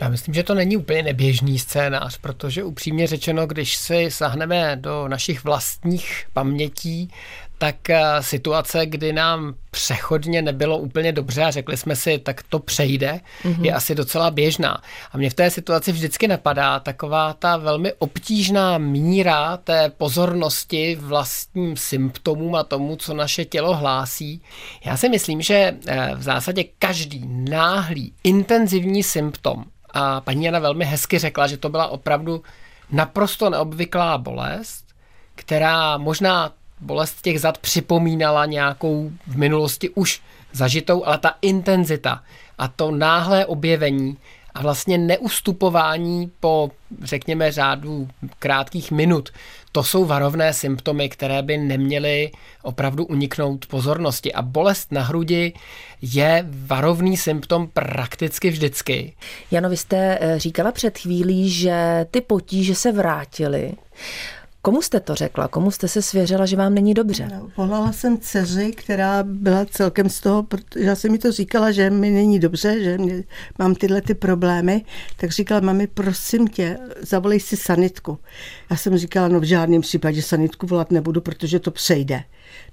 Já 0.00 0.08
myslím, 0.08 0.34
že 0.34 0.42
to 0.42 0.54
není 0.54 0.76
úplně 0.76 1.02
neběžný 1.02 1.58
scénář, 1.58 2.18
protože 2.18 2.64
upřímně 2.64 3.06
řečeno, 3.06 3.46
když 3.46 3.76
si 3.76 4.06
sahneme 4.10 4.76
do 4.80 5.08
našich 5.08 5.44
vlastních 5.44 6.24
pamětí, 6.32 7.10
tak 7.58 7.90
eh, 7.90 8.02
situace, 8.20 8.86
kdy 8.86 9.12
nám 9.12 9.54
přechodně 9.70 10.42
nebylo 10.42 10.78
úplně 10.78 11.12
dobře 11.12 11.44
a 11.44 11.50
řekli 11.50 11.76
jsme 11.76 11.96
si, 11.96 12.18
tak 12.18 12.42
to 12.48 12.58
přejde, 12.58 13.20
mm-hmm. 13.42 13.64
je 13.64 13.72
asi 13.72 13.94
docela 13.94 14.30
běžná. 14.30 14.82
A 15.12 15.18
mě 15.18 15.30
v 15.30 15.34
té 15.34 15.50
situaci 15.50 15.92
vždycky 15.92 16.28
napadá 16.28 16.80
taková 16.80 17.32
ta 17.32 17.56
velmi 17.56 17.92
obtížná 17.92 18.78
míra 18.78 19.56
té 19.56 19.90
pozornosti 19.96 20.96
vlastním 21.00 21.76
symptomům 21.76 22.54
a 22.54 22.64
tomu, 22.64 22.96
co 22.96 23.14
naše 23.14 23.44
tělo 23.44 23.74
hlásí. 23.76 24.42
Já 24.84 24.96
si 24.96 25.08
myslím, 25.08 25.42
že 25.42 25.74
eh, 25.86 26.10
v 26.14 26.22
zásadě 26.22 26.64
každý 26.78 27.24
náhlý, 27.28 28.12
intenzivní 28.24 29.02
symptom, 29.02 29.64
a 29.98 30.20
paní 30.20 30.44
Jana 30.44 30.58
velmi 30.58 30.84
hezky 30.84 31.18
řekla, 31.18 31.46
že 31.46 31.56
to 31.56 31.68
byla 31.68 31.86
opravdu 31.86 32.42
naprosto 32.90 33.50
neobvyklá 33.50 34.18
bolest, 34.18 34.84
která 35.34 35.98
možná 35.98 36.52
bolest 36.80 37.22
těch 37.22 37.40
zad 37.40 37.58
připomínala 37.58 38.46
nějakou 38.46 39.10
v 39.26 39.36
minulosti 39.36 39.90
už 39.90 40.20
zažitou, 40.52 41.04
ale 41.04 41.18
ta 41.18 41.34
intenzita 41.42 42.22
a 42.58 42.68
to 42.68 42.90
náhlé 42.90 43.46
objevení 43.46 44.18
a 44.54 44.62
vlastně 44.62 44.98
neustupování 44.98 46.32
po, 46.40 46.70
řekněme, 47.02 47.52
řádu 47.52 48.08
krátkých 48.38 48.90
minut, 48.90 49.30
to 49.72 49.84
jsou 49.84 50.04
varovné 50.04 50.52
symptomy, 50.52 51.08
které 51.08 51.42
by 51.42 51.58
neměly 51.58 52.30
opravdu 52.62 53.04
uniknout 53.04 53.66
pozornosti. 53.66 54.32
A 54.32 54.42
bolest 54.42 54.92
na 54.92 55.02
hrudi 55.02 55.52
je 56.02 56.46
varovný 56.48 57.16
symptom 57.16 57.68
prakticky 57.72 58.50
vždycky. 58.50 59.12
Jano, 59.50 59.68
vy 59.68 59.76
jste 59.76 60.18
eh, 60.20 60.38
říkala 60.38 60.72
před 60.72 60.98
chvílí, 60.98 61.50
že 61.50 62.06
ty 62.10 62.20
potíže 62.20 62.74
se 62.74 62.92
vrátily. 62.92 63.72
Komu 64.66 64.82
jste 64.82 65.00
to 65.00 65.14
řekla? 65.14 65.48
Komu 65.48 65.70
jste 65.70 65.88
se 65.88 66.02
svěřila, 66.02 66.46
že 66.46 66.56
vám 66.56 66.74
není 66.74 66.94
dobře? 66.94 67.28
No, 67.34 67.50
volala 67.56 67.92
jsem 67.92 68.18
dceři, 68.18 68.72
která 68.72 69.22
byla 69.22 69.64
celkem 69.64 70.08
z 70.08 70.20
toho, 70.20 70.42
protože 70.42 70.84
já 70.84 70.94
jsem 70.94 71.12
mi 71.12 71.18
to 71.18 71.32
říkala, 71.32 71.72
že 71.72 71.90
mi 71.90 72.10
není 72.10 72.38
dobře, 72.38 72.82
že 72.82 72.98
mě, 72.98 73.24
mám 73.58 73.74
tyhle 73.74 74.00
ty 74.00 74.14
problémy, 74.14 74.84
tak 75.16 75.30
říkala, 75.30 75.60
mami, 75.60 75.86
prosím 75.86 76.48
tě, 76.48 76.78
zavolej 77.00 77.40
si 77.40 77.56
sanitku. 77.56 78.18
Já 78.70 78.76
jsem 78.76 78.98
říkala, 78.98 79.28
no 79.28 79.40
v 79.40 79.44
žádném 79.44 79.80
případě 79.80 80.22
sanitku 80.22 80.66
volat 80.66 80.90
nebudu, 80.90 81.20
protože 81.20 81.60
to 81.60 81.70
přejde. 81.70 82.22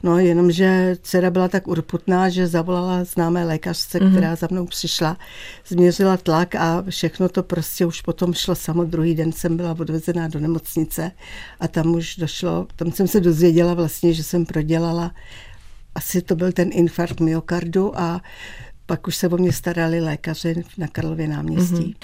No 0.04 0.20
jenomže 0.20 0.96
dcera 1.02 1.30
byla 1.30 1.48
tak 1.48 1.68
urputná, 1.68 2.30
že 2.30 2.48
zavolala 2.48 3.04
známé 3.04 3.46
lékařce, 3.46 4.00
mm-hmm. 4.00 4.12
která 4.12 4.36
za 4.36 4.48
mnou 4.52 4.66
přišla, 4.66 5.18
změřila 5.68 6.18
tlak 6.18 6.56
a 6.56 6.84
všechno 6.90 7.30
to 7.30 7.44
prostě 7.44 7.86
už 7.86 8.02
potom 8.02 8.34
šlo 8.34 8.56
samo. 8.56 8.84
Druhý 8.84 9.16
den 9.16 9.32
jsem 9.32 9.58
byla 9.58 9.72
odvezená 9.80 10.28
do 10.28 10.40
nemocnice 10.40 11.12
a 11.60 11.68
tam 11.68 11.96
už 11.96 12.16
došlo, 12.16 12.68
tam 12.76 12.92
jsem 12.92 13.08
se 13.08 13.20
dozvěděla 13.20 13.74
vlastně, 13.74 14.14
že 14.14 14.24
jsem 14.24 14.46
prodělala 14.46 15.12
asi 15.96 16.22
to 16.22 16.36
byl 16.36 16.52
ten 16.52 16.70
infarkt 16.74 17.20
myokardu 17.20 18.00
a 18.00 18.22
pak 18.86 19.08
už 19.08 19.16
se 19.16 19.28
o 19.28 19.38
mě 19.38 19.54
starali 19.54 20.02
lékaři 20.02 20.64
na 20.78 20.88
Karlově 20.88 21.28
náměstí. 21.28 21.76
Mm-hmm. 21.76 21.96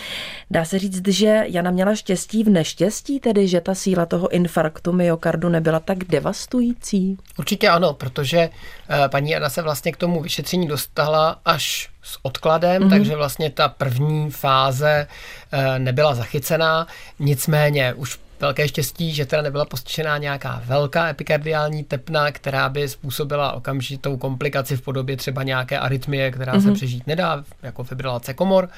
Dá 0.51 0.65
se 0.65 0.79
říct, 0.79 1.07
že 1.07 1.43
Jana 1.47 1.71
měla 1.71 1.95
štěstí 1.95 2.43
v 2.43 2.49
neštěstí, 2.49 3.19
tedy 3.19 3.47
že 3.47 3.61
ta 3.61 3.75
síla 3.75 4.05
toho 4.05 4.29
infarktu 4.29 4.93
myokardu 4.93 5.49
nebyla 5.49 5.79
tak 5.79 6.03
devastující? 6.03 7.17
Určitě 7.39 7.69
ano, 7.69 7.93
protože 7.93 8.39
eh, 8.39 9.09
paní 9.09 9.31
Jana 9.31 9.49
se 9.49 9.61
vlastně 9.61 9.91
k 9.91 9.97
tomu 9.97 10.21
vyšetření 10.21 10.67
dostala 10.67 11.39
až 11.45 11.89
s 12.03 12.19
odkladem, 12.21 12.83
mm-hmm. 12.83 12.89
takže 12.89 13.15
vlastně 13.15 13.49
ta 13.49 13.67
první 13.67 14.31
fáze 14.31 15.07
eh, 15.51 15.79
nebyla 15.79 16.15
zachycená, 16.15 16.87
nicméně 17.19 17.93
už 17.93 18.19
velké 18.41 18.67
štěstí, 18.67 19.13
že 19.13 19.25
teda 19.25 19.41
nebyla 19.41 19.65
postižená 19.65 20.17
nějaká 20.17 20.61
velká 20.65 21.09
epikardiální 21.09 21.83
tepna, 21.83 22.31
která 22.31 22.69
by 22.69 22.89
způsobila 22.89 23.51
okamžitou 23.51 24.17
komplikaci 24.17 24.77
v 24.77 24.81
podobě 24.81 25.17
třeba 25.17 25.43
nějaké 25.43 25.79
arytmie, 25.79 26.31
která 26.31 26.53
mm-hmm. 26.53 26.61
se 26.61 26.67
mhm. 26.67 26.75
přežít 26.75 27.07
nedá, 27.07 27.43
jako 27.63 27.83
fibrilace 27.83 28.33
komor. 28.33 28.69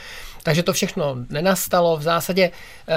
Takže 0.43 0.63
to 0.63 0.73
všechno 0.73 1.17
nenastalo. 1.29 1.97
V 1.97 2.01
zásadě 2.01 2.51
eh, 2.87 2.95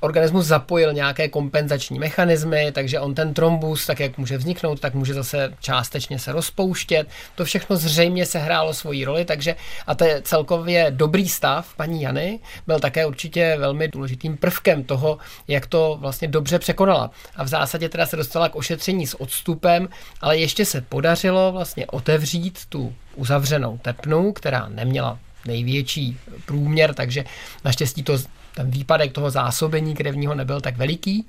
organismus 0.00 0.46
zapojil 0.46 0.92
nějaké 0.92 1.28
kompenzační 1.28 1.98
mechanismy, 1.98 2.72
takže 2.72 3.00
on 3.00 3.14
ten 3.14 3.34
trombus, 3.34 3.86
tak 3.86 4.00
jak 4.00 4.18
může 4.18 4.38
vzniknout, 4.38 4.80
tak 4.80 4.94
může 4.94 5.14
zase 5.14 5.52
částečně 5.60 6.18
se 6.18 6.32
rozpouštět. 6.32 7.08
To 7.34 7.44
všechno 7.44 7.76
zřejmě 7.76 8.26
se 8.26 8.38
hrálo 8.38 8.74
svoji 8.74 9.04
roli, 9.04 9.24
takže 9.24 9.56
a 9.86 9.94
to 9.94 10.04
je 10.04 10.22
celkově 10.22 10.86
dobrý 10.90 11.28
stav 11.28 11.74
paní 11.76 12.02
Jany 12.02 12.40
byl 12.66 12.80
také 12.80 13.06
určitě 13.06 13.56
velmi 13.58 13.88
důležitým 13.88 14.36
prvkem 14.36 14.84
toho, 14.84 15.18
jak 15.48 15.66
to 15.66 15.96
vlastně 16.00 16.28
dobře 16.28 16.58
překonala. 16.58 17.10
A 17.36 17.44
v 17.44 17.48
zásadě 17.48 17.88
teda 17.88 18.06
se 18.06 18.16
dostala 18.16 18.48
k 18.48 18.56
ošetření 18.56 19.06
s 19.06 19.20
odstupem, 19.20 19.88
ale 20.20 20.38
ještě 20.38 20.64
se 20.64 20.80
podařilo 20.80 21.52
vlastně 21.52 21.86
otevřít 21.86 22.58
tu 22.68 22.94
uzavřenou 23.16 23.78
tepnu, 23.78 24.32
která 24.32 24.68
neměla 24.68 25.18
největší 25.46 26.18
průměr, 26.46 26.94
takže 26.94 27.24
naštěstí 27.64 28.02
to 28.02 28.18
ten 28.60 28.70
výpadek 28.70 29.12
toho 29.12 29.30
zásobení 29.30 29.94
krevního 29.94 30.34
nebyl 30.34 30.60
tak 30.60 30.76
veliký 30.76 31.26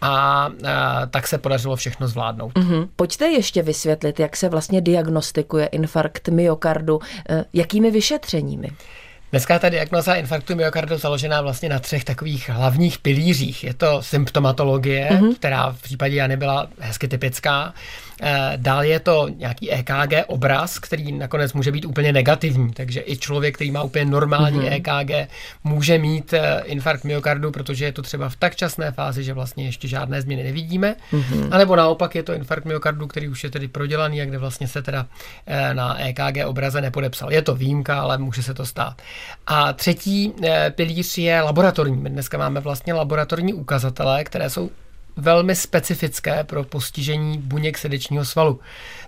a, 0.00 0.10
a 0.10 0.50
tak 1.10 1.26
se 1.28 1.38
podařilo 1.38 1.76
všechno 1.76 2.08
zvládnout. 2.08 2.52
Mm-hmm. 2.52 2.88
Pojďte 2.96 3.26
ještě 3.26 3.62
vysvětlit, 3.62 4.20
jak 4.20 4.36
se 4.36 4.48
vlastně 4.48 4.80
diagnostikuje 4.80 5.66
infarkt 5.66 6.28
myokardu, 6.28 7.00
e, 7.30 7.44
jakými 7.52 7.90
vyšetřeními? 7.90 8.68
Dneska 9.30 9.58
ta 9.58 9.68
diagnoza 9.68 10.14
infarktu 10.14 10.54
myokardu 10.54 10.98
založená 10.98 11.40
vlastně 11.40 11.68
na 11.68 11.78
třech 11.78 12.04
takových 12.04 12.48
hlavních 12.48 12.98
pilířích. 12.98 13.64
Je 13.64 13.74
to 13.74 14.02
symptomatologie, 14.02 15.08
mm-hmm. 15.10 15.34
která 15.34 15.72
v 15.72 15.82
případě 15.82 16.16
Jany 16.16 16.36
byla 16.36 16.68
hezky 16.78 17.08
typická. 17.08 17.74
Eh, 18.22 18.52
dál 18.56 18.84
je 18.84 19.00
to 19.00 19.28
nějaký 19.28 19.72
EKG 19.72 20.24
obraz, 20.26 20.78
který 20.78 21.12
nakonec 21.12 21.52
může 21.52 21.72
být 21.72 21.84
úplně 21.84 22.12
negativní, 22.12 22.72
takže 22.72 23.02
i 23.06 23.16
člověk, 23.16 23.54
který 23.54 23.70
má 23.70 23.82
úplně 23.82 24.04
normální 24.04 24.60
mm-hmm. 24.60 24.72
EKG, 24.72 25.30
může 25.64 25.98
mít 25.98 26.32
eh, 26.32 26.62
infarkt 26.64 27.04
myokardu, 27.04 27.50
protože 27.50 27.84
je 27.84 27.92
to 27.92 28.02
třeba 28.02 28.28
v 28.28 28.36
tak 28.36 28.56
časné 28.56 28.92
fázi, 28.92 29.24
že 29.24 29.32
vlastně 29.32 29.64
ještě 29.64 29.88
žádné 29.88 30.22
změny 30.22 30.42
nevidíme. 30.42 30.96
Mm-hmm. 31.12 31.48
A 31.50 31.58
nebo 31.58 31.76
naopak 31.76 32.14
je 32.14 32.22
to 32.22 32.34
infarkt 32.34 32.64
myokardu, 32.64 33.06
který 33.06 33.28
už 33.28 33.44
je 33.44 33.50
tedy 33.50 33.68
prodělaný 33.68 34.22
a 34.22 34.24
kde 34.24 34.38
vlastně 34.38 34.68
se 34.68 34.82
teda 34.82 35.06
eh, 35.46 35.74
na 35.74 36.00
EKG 36.00 36.46
obraze 36.46 36.80
nepodepsal. 36.80 37.32
Je 37.32 37.42
to 37.42 37.54
výjimka, 37.54 38.00
ale 38.00 38.18
může 38.18 38.42
se 38.42 38.54
to 38.54 38.66
stát. 38.66 39.02
A 39.46 39.72
třetí 39.72 40.32
pilíř 40.70 41.18
je 41.18 41.40
laboratorní. 41.40 41.96
My 41.96 42.10
dneska 42.10 42.38
máme 42.38 42.60
vlastně 42.60 42.94
laboratorní 42.94 43.54
ukazatele, 43.54 44.24
které 44.24 44.50
jsou 44.50 44.70
velmi 45.16 45.56
specifické 45.56 46.44
pro 46.44 46.64
postižení 46.64 47.38
buněk 47.38 47.78
srdečního 47.78 48.24
svalu. 48.24 48.60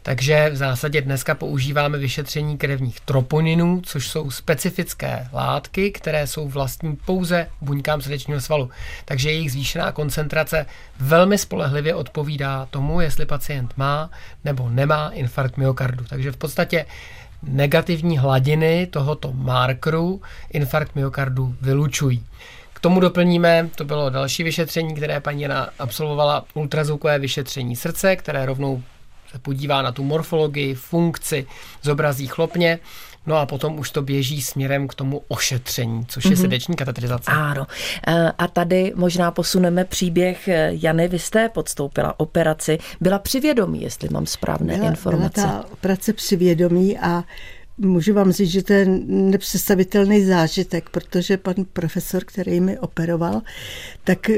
Takže 0.02 0.50
v 0.50 0.56
zásadě 0.56 1.00
dneska 1.00 1.34
používáme 1.34 1.98
vyšetření 1.98 2.58
krevních 2.58 3.00
troponinů, 3.00 3.80
což 3.84 4.08
jsou 4.08 4.30
specifické 4.30 5.28
látky, 5.32 5.90
které 5.90 6.26
jsou 6.26 6.48
vlastní 6.48 6.96
pouze 6.96 7.46
buňkám 7.60 8.00
srdečního 8.00 8.40
svalu. 8.40 8.70
Takže 9.04 9.30
jejich 9.30 9.52
zvýšená 9.52 9.92
koncentrace 9.92 10.66
velmi 10.98 11.38
spolehlivě 11.38 11.94
odpovídá 11.94 12.66
tomu, 12.70 13.00
jestli 13.00 13.26
pacient 13.26 13.74
má 13.76 14.10
nebo 14.44 14.70
nemá 14.70 15.10
infarkt 15.10 15.56
myokardu. 15.56 16.04
Takže 16.08 16.32
v 16.32 16.36
podstatě 16.36 16.86
negativní 17.42 18.18
hladiny 18.18 18.86
tohoto 18.86 19.32
markeru 19.32 20.22
infarkt 20.52 20.94
myokardu 20.96 21.54
vylučují. 21.60 22.24
K 22.78 22.80
tomu 22.80 23.00
doplníme, 23.00 23.68
to 23.74 23.84
bylo 23.84 24.10
další 24.10 24.42
vyšetření, 24.42 24.94
které 24.94 25.20
paní 25.20 25.42
Jana 25.42 25.68
absolvovala, 25.78 26.44
ultrazvukové 26.54 27.18
vyšetření 27.18 27.76
srdce, 27.76 28.16
které 28.16 28.46
rovnou 28.46 28.82
se 29.32 29.38
podívá 29.38 29.82
na 29.82 29.92
tu 29.92 30.04
morfologii, 30.04 30.74
funkci, 30.74 31.46
zobrazí 31.82 32.26
chlopně. 32.26 32.78
No 33.26 33.36
a 33.36 33.46
potom 33.46 33.78
už 33.78 33.90
to 33.90 34.02
běží 34.02 34.42
směrem 34.42 34.88
k 34.88 34.94
tomu 34.94 35.22
ošetření, 35.28 36.06
což 36.06 36.24
je 36.24 36.30
mm-hmm. 36.30 36.40
srdeční 36.40 36.76
katetrizace. 36.76 37.30
Ano. 37.30 37.66
E, 38.06 38.32
a 38.38 38.48
tady 38.48 38.92
možná 38.96 39.30
posuneme 39.30 39.84
příběh 39.84 40.48
Jany. 40.70 41.08
Vy 41.08 41.18
jste 41.18 41.48
podstoupila 41.48 42.20
operaci. 42.20 42.78
Byla 43.00 43.18
přivědomí, 43.18 43.82
jestli 43.82 44.08
mám 44.08 44.26
správné 44.26 44.76
byla, 44.76 44.88
informace. 44.88 45.40
Byla 45.40 45.52
ta 45.52 45.64
operace 45.72 46.12
přivědomí 46.12 46.98
a 46.98 47.24
Můžu 47.78 48.14
vám 48.14 48.32
říct, 48.32 48.50
že 48.50 48.62
to 48.62 48.72
je 48.72 48.86
nepředstavitelný 49.06 50.24
zážitek, 50.24 50.90
protože 50.90 51.36
pan 51.36 51.54
profesor, 51.72 52.24
který 52.24 52.60
mi 52.60 52.78
operoval, 52.78 53.42
tak 54.04 54.30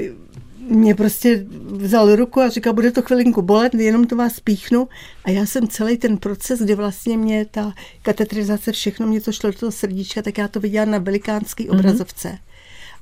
mě 0.69 0.95
prostě 0.95 1.47
vzal 1.71 2.17
ruku 2.17 2.41
a 2.41 2.49
říkal, 2.49 2.73
bude 2.73 2.91
to 2.91 3.03
chvilinku 3.03 3.43
bolet, 3.43 3.75
jenom 3.75 4.07
to 4.07 4.17
vás 4.17 4.41
píchnu. 4.41 4.89
A 5.25 5.31
já 5.31 5.47
jsem 5.47 5.69
celý 5.69 5.97
ten 5.97 6.19
proces, 6.19 6.61
kdy 6.61 6.75
vlastně 6.75 7.19
mě 7.19 7.45
ta 7.45 7.75
katetrizace, 8.03 8.73
všechno 8.73 9.07
mě 9.07 9.21
to 9.21 9.33
šlo 9.33 9.51
do 9.51 9.59
toho 9.59 9.73
srdíčka, 9.73 10.23
tak 10.23 10.39
já 10.39 10.49
to 10.49 10.61
viděla 10.61 10.85
na 10.85 10.99
velikánský 10.99 11.69
mm-hmm. 11.69 11.79
obrazovce. 11.79 12.39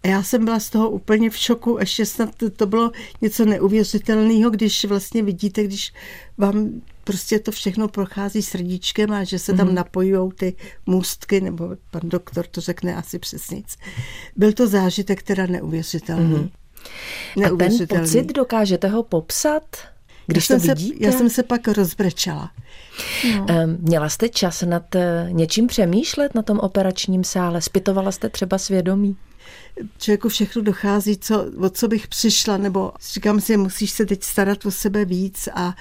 A 0.03 0.09
já 0.09 0.23
jsem 0.23 0.45
byla 0.45 0.61
z 0.61 0.71
toho 0.71 0.91
úplně 0.91 1.31
v 1.31 1.37
šoku, 1.37 1.77
ještě 1.81 2.07
snad 2.07 2.31
to 2.57 2.67
bylo 2.67 2.93
něco 3.21 3.45
neuvěřitelného, 3.45 4.51
když 4.51 4.85
vlastně 4.85 5.23
vidíte, 5.23 5.65
když 5.65 5.93
vám 6.39 6.71
prostě 7.09 7.39
to 7.39 7.53
všechno 7.53 7.89
prochází 7.89 8.43
srdíčkem 8.43 9.13
a 9.13 9.25
že 9.25 9.39
se 9.39 9.53
tam 9.53 9.69
mm. 9.69 9.75
napojují 9.75 10.33
ty 10.33 10.57
můstky, 10.87 11.41
nebo 11.41 11.69
pan 11.91 12.01
doktor 12.05 12.47
to 12.47 12.61
řekne 12.61 12.97
asi 12.97 13.19
přesně. 13.19 13.63
Byl 14.37 14.53
to 14.53 14.67
zážitek 14.67 15.23
teda 15.23 15.47
neuvěřitelný. 15.47 16.35
Mm. 16.35 16.49
neuvěřitelný. 17.37 17.85
A 17.85 17.95
ten 17.95 18.01
pocit 18.01 18.33
dokážete 18.37 18.89
ho 18.89 19.03
popsat? 19.03 19.77
Když 20.27 20.51
já 20.51 20.57
to 20.57 20.61
jsem 20.61 20.75
vidíte? 20.75 20.99
Se, 20.99 21.05
já 21.05 21.13
jsem 21.13 21.31
se 21.31 21.43
pak 21.43 21.69
rozbrečela. 21.69 22.51
No. 23.37 23.47
Měla 23.79 24.09
jste 24.09 24.29
čas 24.29 24.63
nad 24.63 24.95
eh, 24.95 25.29
něčím 25.31 25.67
přemýšlet 25.67 26.35
na 26.35 26.43
tom 26.43 26.59
operačním 26.59 27.25
sále? 27.25 27.63
Spitovala 27.63 28.13
jste 28.13 28.29
třeba 28.29 28.59
svědomí? 28.59 29.17
člověku 29.99 30.29
všechno 30.29 30.63
dochází, 30.63 31.17
co, 31.17 31.47
o 31.59 31.71
co 31.71 31.89
bych 31.89 32.09
přišla, 32.09 32.57
nebo 32.57 32.93
říkám 33.13 33.41
si, 33.41 33.57
musíš 33.57 33.91
se 33.91 34.07
teď 34.07 34.23
starat 34.23 34.67
o 34.67 34.71
sebe 34.71 35.05
víc 35.05 35.49
a 35.55 35.75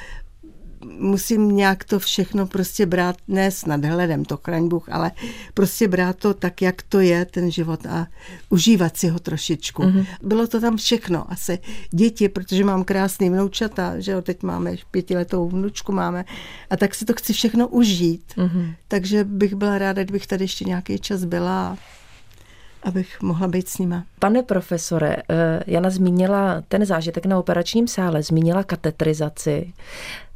musím 0.86 1.55
nějak 1.55 1.84
to 1.84 2.00
všechno 2.00 2.48
prostě 2.48 2.86
brát, 2.86 3.15
ne 3.27 3.51
s 3.51 3.65
nadhledem, 3.65 4.25
to 4.25 4.38
chraň 4.38 4.67
Bůh, 4.67 4.89
ale 4.89 5.12
prostě 5.53 5.88
brát 5.88 6.15
to 6.15 6.34
tak, 6.34 6.62
jak 6.62 6.81
to 6.81 7.00
je, 7.00 7.25
ten 7.25 7.51
život 7.51 7.86
a 7.86 8.07
užívat 8.50 8.98
si 8.98 9.07
ho 9.07 9.19
trošičku. 9.19 9.84
Mm-hmm. 9.84 10.05
Bylo 10.22 10.48
to 10.48 10.62
tam 10.62 10.77
všechno, 10.77 11.31
asi 11.31 11.60
děti, 11.91 12.29
protože 12.29 12.63
mám 12.63 12.84
krásný 12.84 13.29
vnoučata, 13.29 14.00
že 14.00 14.12
jo, 14.12 14.22
teď 14.22 14.43
máme 14.43 14.75
pětiletou 14.91 15.50
vnučku 15.50 15.91
máme 15.91 16.25
a 16.69 16.77
tak 16.77 16.96
si 16.96 17.05
to 17.05 17.13
chci 17.13 17.34
všechno 17.34 17.67
užít. 17.67 18.34
Mm-hmm. 18.38 18.74
Takže 18.88 19.24
bych 19.24 19.55
byla 19.55 19.77
ráda, 19.77 20.03
kdybych 20.03 20.27
tady 20.27 20.43
ještě 20.43 20.65
nějaký 20.65 21.00
čas 21.00 21.24
byla 21.24 21.77
abych 22.84 23.22
mohla 23.22 23.48
být 23.48 23.69
s 23.69 23.77
nima. 23.77 24.03
Pane 24.19 24.43
profesore, 24.43 25.15
eh, 25.29 25.63
Jana 25.67 25.89
zmínila 25.89 26.63
ten 26.67 26.86
zážitek 26.86 27.25
na 27.25 27.39
operačním 27.39 27.88
sále, 27.88 28.24
zmínila 28.24 28.63
katetrizaci. 28.63 29.74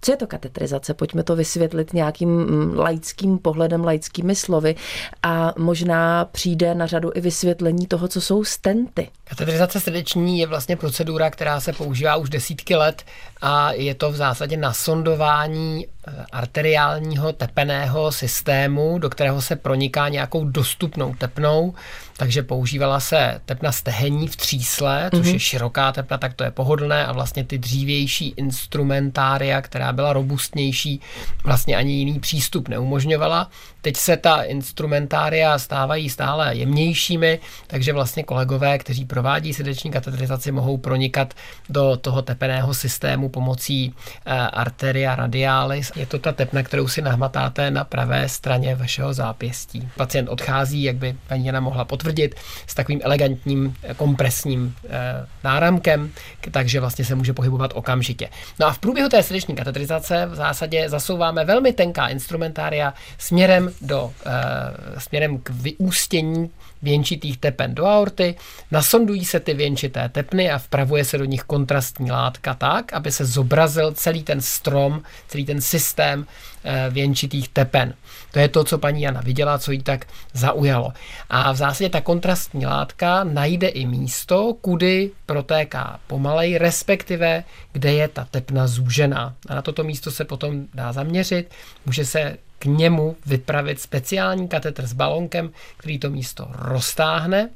Co 0.01 0.11
je 0.11 0.17
to 0.17 0.27
katetrizace? 0.27 0.93
Pojďme 0.93 1.23
to 1.23 1.35
vysvětlit 1.35 1.93
nějakým 1.93 2.29
mm, 2.29 2.79
laickým 2.79 3.39
pohledem, 3.39 3.83
laickými 3.83 4.35
slovy 4.35 4.75
a 5.23 5.53
možná 5.57 6.25
přijde 6.25 6.75
na 6.75 6.87
řadu 6.87 7.11
i 7.15 7.21
vysvětlení 7.21 7.87
toho, 7.87 8.07
co 8.07 8.21
jsou 8.21 8.43
stenty. 8.43 9.09
Katetrizace 9.23 9.79
srdeční 9.79 10.39
je 10.39 10.47
vlastně 10.47 10.75
procedura, 10.75 11.29
která 11.29 11.59
se 11.59 11.73
používá 11.73 12.15
už 12.15 12.29
desítky 12.29 12.75
let 12.75 13.03
a 13.41 13.71
je 13.71 13.95
to 13.95 14.11
v 14.11 14.15
zásadě 14.15 14.57
nasondování 14.57 15.87
eh, 16.07 16.25
arteriálního 16.31 17.33
tepeného 17.33 18.11
systému, 18.11 18.99
do 18.99 19.09
kterého 19.09 19.41
se 19.41 19.55
proniká 19.55 20.09
nějakou 20.09 20.45
dostupnou 20.45 21.15
tepnou, 21.15 21.73
takže 22.17 22.43
používala 22.43 22.99
se 22.99 23.41
tepna 23.45 23.71
stehení 23.71 24.27
v 24.27 24.35
třísle, 24.35 25.09
což 25.15 25.27
mm-hmm. 25.27 25.33
je 25.33 25.39
široká 25.39 25.91
tepna, 25.91 26.17
tak 26.17 26.33
to 26.33 26.43
je 26.43 26.51
pohodlné 26.51 27.05
a 27.05 27.11
vlastně 27.11 27.43
ty 27.43 27.57
dřívější 27.57 28.33
instrumentária, 28.37 29.61
která 29.61 29.90
byla 29.91 30.13
robustnější, 30.13 31.01
vlastně 31.43 31.75
ani 31.75 31.93
jiný 31.93 32.19
přístup 32.19 32.67
neumožňovala. 32.67 33.49
Teď 33.81 33.97
se 33.97 34.17
ta 34.17 34.41
instrumentária 34.41 35.59
stávají 35.59 36.09
stále 36.09 36.55
jemnějšími, 36.55 37.39
takže 37.67 37.93
vlastně 37.93 38.23
kolegové, 38.23 38.77
kteří 38.77 39.05
provádí 39.05 39.53
srdeční 39.53 39.91
katetrizaci, 39.91 40.51
mohou 40.51 40.77
pronikat 40.77 41.33
do 41.69 41.97
toho 41.97 42.21
tepeného 42.21 42.73
systému 42.73 43.29
pomocí 43.29 43.93
eh, 44.25 44.31
arteria 44.37 45.15
radialis. 45.15 45.91
Je 45.95 46.05
to 46.05 46.19
ta 46.19 46.31
tepna, 46.31 46.63
kterou 46.63 46.87
si 46.87 47.01
nahmatáte 47.01 47.71
na 47.71 47.83
pravé 47.83 48.29
straně 48.29 48.75
vašeho 48.75 49.13
zápěstí. 49.13 49.89
Pacient 49.97 50.29
odchází, 50.29 50.83
jak 50.83 50.95
by 50.95 51.15
paní 51.27 51.45
Jana 51.45 51.59
mohla 51.59 51.85
potvrdit, 51.85 52.35
s 52.67 52.75
takovým 52.75 53.01
elegantním 53.03 53.75
eh, 53.83 53.93
kompresním 53.93 54.75
eh, 54.89 55.27
náramkem, 55.43 56.11
takže 56.51 56.79
vlastně 56.79 57.05
se 57.05 57.15
může 57.15 57.33
pohybovat 57.33 57.71
okamžitě. 57.75 58.29
No 58.59 58.67
a 58.67 58.73
v 58.73 58.79
průběhu 58.79 59.09
té 59.09 59.23
srdeční 59.23 59.55
katetrizace 59.55 59.80
v 60.25 60.35
zásadě 60.35 60.89
zasouváme 60.89 61.45
velmi 61.45 61.73
tenká 61.73 62.07
instrumentária 62.07 62.93
směrem 63.17 63.73
do, 63.81 64.13
e, 64.25 64.99
směrem 64.99 65.37
k 65.37 65.49
vyústění 65.49 66.51
věnčitých 66.81 67.37
tepen 67.37 67.75
do 67.75 67.85
aorty, 67.85 68.35
nasondují 68.71 69.25
se 69.25 69.39
ty 69.39 69.53
věnčité 69.53 70.09
tepny 70.09 70.51
a 70.51 70.57
vpravuje 70.57 71.05
se 71.05 71.17
do 71.17 71.25
nich 71.25 71.43
kontrastní 71.43 72.11
látka 72.11 72.53
tak, 72.53 72.93
aby 72.93 73.11
se 73.11 73.25
zobrazil 73.25 73.91
celý 73.91 74.23
ten 74.23 74.41
strom, 74.41 75.01
celý 75.27 75.45
ten 75.45 75.61
systém 75.61 76.25
e, 76.63 76.89
věnčitých 76.89 77.49
tepen. 77.49 77.93
To 78.31 78.39
je 78.39 78.47
to, 78.47 78.63
co 78.63 78.77
paní 78.77 79.01
Jana 79.01 79.21
viděla, 79.21 79.59
co 79.59 79.71
jí 79.71 79.83
tak 79.83 80.05
zaujalo. 80.33 80.93
A 81.29 81.51
v 81.51 81.55
zásadě 81.55 81.89
ta 81.89 82.01
kontrastní 82.01 82.65
látka 82.65 83.23
najde 83.23 83.67
i 83.67 83.85
místo, 83.85 84.53
kudy 84.61 85.11
protéká 85.25 85.99
pomalej, 86.07 86.57
respektive 86.57 87.43
kde 87.71 87.93
je 87.93 88.07
ta 88.07 88.27
tepna 88.31 88.67
zúžená. 88.67 89.35
A 89.47 89.55
na 89.55 89.61
toto 89.61 89.83
místo 89.83 90.11
se 90.11 90.25
potom 90.25 90.65
dá 90.73 90.93
zaměřit, 90.93 91.51
může 91.85 92.05
se 92.05 92.37
k 92.61 92.65
němu 92.65 93.15
vypravit 93.25 93.81
speciální 93.81 94.47
katetr 94.47 94.87
s 94.87 94.93
balonkem, 94.93 95.51
který 95.77 95.99
to 95.99 96.09
místo 96.09 96.47
roztáhne 96.51 97.49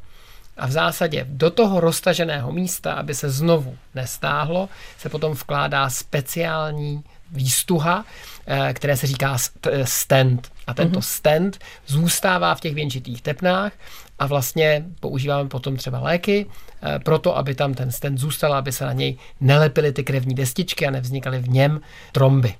a 0.57 0.67
v 0.67 0.71
zásadě 0.71 1.25
do 1.29 1.49
toho 1.49 1.79
roztaženého 1.79 2.51
místa, 2.51 2.93
aby 2.93 3.15
se 3.15 3.29
znovu 3.29 3.77
nestáhlo, 3.95 4.69
se 4.97 5.09
potom 5.09 5.33
vkládá 5.33 5.89
speciální 5.89 7.03
výstuha, 7.31 8.05
eh, 8.47 8.73
které 8.73 8.97
se 8.97 9.07
říká 9.07 9.37
stent. 9.83 10.51
A 10.67 10.73
tento 10.73 10.99
mm-hmm. 10.99 11.03
stent 11.03 11.59
zůstává 11.87 12.55
v 12.55 12.61
těch 12.61 12.75
věnčitých 12.75 13.21
tepnách 13.21 13.73
a 14.19 14.27
vlastně 14.27 14.85
používáme 14.99 15.49
potom 15.49 15.77
třeba 15.77 15.99
léky 15.99 16.45
eh, 16.45 16.99
proto, 16.99 17.37
aby 17.37 17.55
tam 17.55 17.73
ten 17.73 17.91
stent 17.91 18.17
zůstal, 18.17 18.53
aby 18.53 18.71
se 18.71 18.85
na 18.85 18.93
něj 18.93 19.17
nelepily 19.41 19.93
ty 19.93 20.03
krevní 20.03 20.35
destičky 20.35 20.87
a 20.87 20.91
nevznikaly 20.91 21.39
v 21.39 21.49
něm 21.49 21.81
tromby. 22.11 22.55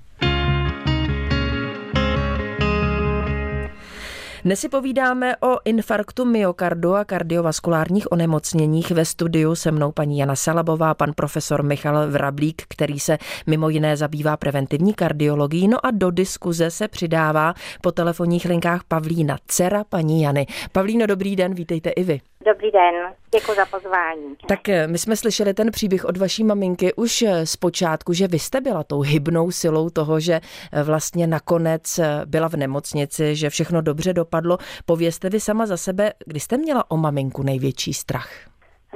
Dnes 4.46 4.60
si 4.60 4.68
povídáme 4.68 5.36
o 5.36 5.58
infarktu 5.64 6.24
myokardu 6.24 6.94
a 6.94 7.04
kardiovaskulárních 7.04 8.12
onemocněních. 8.12 8.90
Ve 8.90 9.04
studiu 9.04 9.54
se 9.54 9.70
mnou 9.70 9.92
paní 9.92 10.18
Jana 10.18 10.36
Salabová, 10.36 10.94
pan 10.94 11.12
profesor 11.12 11.62
Michal 11.62 12.10
Vrablík, 12.10 12.62
který 12.68 13.00
se 13.00 13.18
mimo 13.46 13.68
jiné 13.68 13.96
zabývá 13.96 14.36
preventivní 14.36 14.94
kardiologií. 14.94 15.68
No 15.68 15.86
a 15.86 15.90
do 15.90 16.10
diskuze 16.10 16.70
se 16.70 16.88
přidává 16.88 17.54
po 17.80 17.92
telefonních 17.92 18.44
linkách 18.44 18.84
Pavlína, 18.84 19.38
dcera 19.46 19.84
paní 19.84 20.22
Jany. 20.22 20.46
Pavlíno, 20.72 21.06
dobrý 21.06 21.36
den, 21.36 21.54
vítejte 21.54 21.90
i 21.90 22.04
vy. 22.04 22.20
Dobrý 22.46 22.70
den, 22.70 22.94
děkuji 23.34 23.54
za 23.54 23.66
pozvání. 23.66 24.36
Tak 24.48 24.68
eh, 24.68 24.86
my 24.86 24.98
jsme 24.98 25.16
slyšeli 25.16 25.54
ten 25.54 25.70
příběh 25.70 26.04
od 26.04 26.16
vaší 26.16 26.44
maminky 26.44 26.94
už 26.94 27.22
eh, 27.22 27.46
z 27.46 27.56
počátku, 27.56 28.12
že 28.12 28.28
vy 28.28 28.38
jste 28.38 28.60
byla 28.60 28.84
tou 28.84 29.00
hybnou 29.00 29.50
silou 29.50 29.90
toho, 29.90 30.20
že 30.20 30.32
eh, 30.32 30.82
vlastně 30.82 31.26
nakonec 31.26 32.00
byla 32.24 32.48
v 32.48 32.54
nemocnici, 32.54 33.36
že 33.36 33.50
všechno 33.50 33.82
dobře 33.82 34.12
dopadlo. 34.12 34.58
Povězte 34.86 35.30
vy 35.30 35.40
sama 35.40 35.66
za 35.66 35.76
sebe, 35.76 36.12
kdy 36.26 36.40
jste 36.40 36.56
měla 36.56 36.90
o 36.90 36.96
maminku 36.96 37.42
největší 37.42 37.92
strach? 37.94 38.30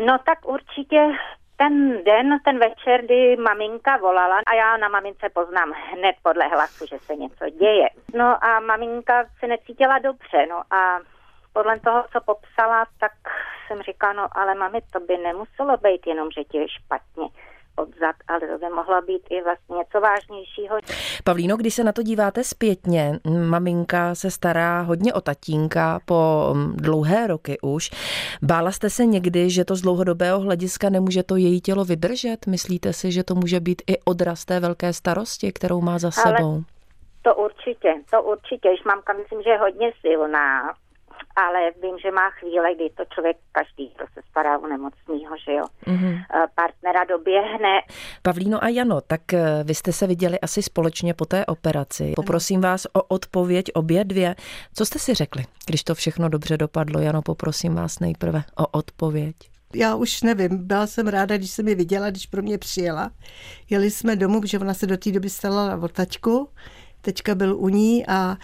No 0.06 0.18
tak 0.26 0.48
určitě 0.48 1.06
ten 1.56 2.04
den, 2.04 2.38
ten 2.44 2.58
večer, 2.58 3.04
kdy 3.04 3.36
maminka 3.36 3.96
volala 3.96 4.36
a 4.46 4.54
já 4.54 4.76
na 4.76 4.88
mamince 4.88 5.28
poznám 5.34 5.72
hned 5.92 6.16
podle 6.22 6.48
hlasu, 6.48 6.86
že 6.90 6.98
se 6.98 7.16
něco 7.16 7.48
děje. 7.58 7.88
No 8.14 8.44
a 8.44 8.60
maminka 8.60 9.24
se 9.40 9.46
necítila 9.46 9.98
dobře, 9.98 10.46
no 10.50 10.62
a 10.70 10.98
podle 11.52 11.80
toho, 11.80 12.04
co 12.12 12.20
popsala, 12.20 12.86
tak 13.00 13.12
jsem 13.66 13.82
říkala, 13.82 14.12
no 14.12 14.28
ale 14.32 14.54
mami, 14.54 14.80
to 14.92 15.00
by 15.00 15.18
nemuselo 15.18 15.76
být 15.76 16.06
jenom, 16.06 16.28
že 16.30 16.44
ti 16.44 16.58
je 16.58 16.66
špatně 16.68 17.28
odzad, 17.76 18.16
ale 18.28 18.40
to 18.40 18.58
by 18.58 18.74
mohlo 18.74 19.02
být 19.02 19.22
i 19.30 19.42
vlastně 19.42 19.76
něco 19.76 20.00
vážnějšího. 20.00 20.78
Pavlíno, 21.24 21.56
když 21.56 21.74
se 21.74 21.84
na 21.84 21.92
to 21.92 22.02
díváte 22.02 22.44
zpětně, 22.44 23.12
maminka 23.48 24.14
se 24.14 24.30
stará 24.30 24.80
hodně 24.80 25.14
o 25.14 25.20
tatínka 25.20 26.00
po 26.04 26.50
mm, 26.54 26.76
dlouhé 26.76 27.26
roky 27.26 27.58
už. 27.62 27.90
Bála 28.42 28.72
jste 28.72 28.90
se 28.90 29.06
někdy, 29.06 29.50
že 29.50 29.64
to 29.64 29.76
z 29.76 29.80
dlouhodobého 29.80 30.40
hlediska 30.40 30.90
nemůže 30.90 31.22
to 31.22 31.36
její 31.36 31.60
tělo 31.60 31.84
vydržet? 31.84 32.46
Myslíte 32.46 32.92
si, 32.92 33.12
že 33.12 33.24
to 33.24 33.34
může 33.34 33.60
být 33.60 33.82
i 33.86 33.98
odraz 34.04 34.44
té 34.44 34.60
velké 34.60 34.92
starosti, 34.92 35.52
kterou 35.52 35.80
má 35.80 35.98
za 35.98 36.10
sebou? 36.10 36.52
Ale 36.52 36.62
to 37.22 37.34
určitě, 37.34 37.94
to 38.10 38.22
určitě. 38.22 38.70
Už 38.70 38.84
mamka 38.84 39.12
myslím, 39.12 39.42
že 39.42 39.50
je 39.50 39.58
hodně 39.58 39.92
silná 40.00 40.74
ale 41.48 41.70
vím, 41.82 41.98
že 41.98 42.10
má 42.10 42.30
chvíle, 42.30 42.74
kdy 42.74 42.90
to 42.90 43.04
člověk 43.14 43.36
každý, 43.52 43.92
kdo 43.96 44.06
se 44.14 44.20
stará 44.30 44.58
o 44.58 44.66
nemocného, 44.66 45.36
že 45.44 45.52
jo, 45.52 45.64
mm-hmm. 45.86 46.24
partnera 46.54 47.04
doběhne. 47.04 47.80
Pavlíno 48.22 48.64
a 48.64 48.68
Jano, 48.68 49.00
tak 49.00 49.34
eh, 49.34 49.64
vy 49.64 49.74
jste 49.74 49.92
se 49.92 50.06
viděli 50.06 50.40
asi 50.40 50.62
společně 50.62 51.14
po 51.14 51.24
té 51.24 51.46
operaci. 51.46 52.12
Poprosím 52.16 52.60
vás 52.60 52.86
o 52.92 53.02
odpověď 53.02 53.64
obě 53.74 54.04
dvě. 54.04 54.34
Co 54.74 54.86
jste 54.86 54.98
si 54.98 55.14
řekli, 55.14 55.44
když 55.66 55.84
to 55.84 55.94
všechno 55.94 56.28
dobře 56.28 56.56
dopadlo? 56.56 57.00
Jano, 57.00 57.22
poprosím 57.22 57.74
vás 57.74 58.00
nejprve 58.00 58.42
o 58.58 58.66
odpověď. 58.66 59.36
Já 59.74 59.94
už 59.94 60.22
nevím, 60.22 60.66
byla 60.66 60.86
jsem 60.86 61.08
ráda, 61.08 61.36
když 61.36 61.50
jsem 61.50 61.68
je 61.68 61.74
viděla, 61.74 62.10
když 62.10 62.26
pro 62.26 62.42
mě 62.42 62.58
přijela. 62.58 63.10
Jeli 63.70 63.90
jsme 63.90 64.16
domů, 64.16 64.40
protože 64.40 64.58
ona 64.58 64.74
se 64.74 64.86
do 64.86 64.96
té 64.96 65.12
doby 65.12 65.30
stala 65.30 65.76
o 65.82 65.88
taťku, 65.88 66.48
teďka 67.00 67.34
byl 67.34 67.56
u 67.56 67.68
ní 67.68 68.06
a 68.06 68.36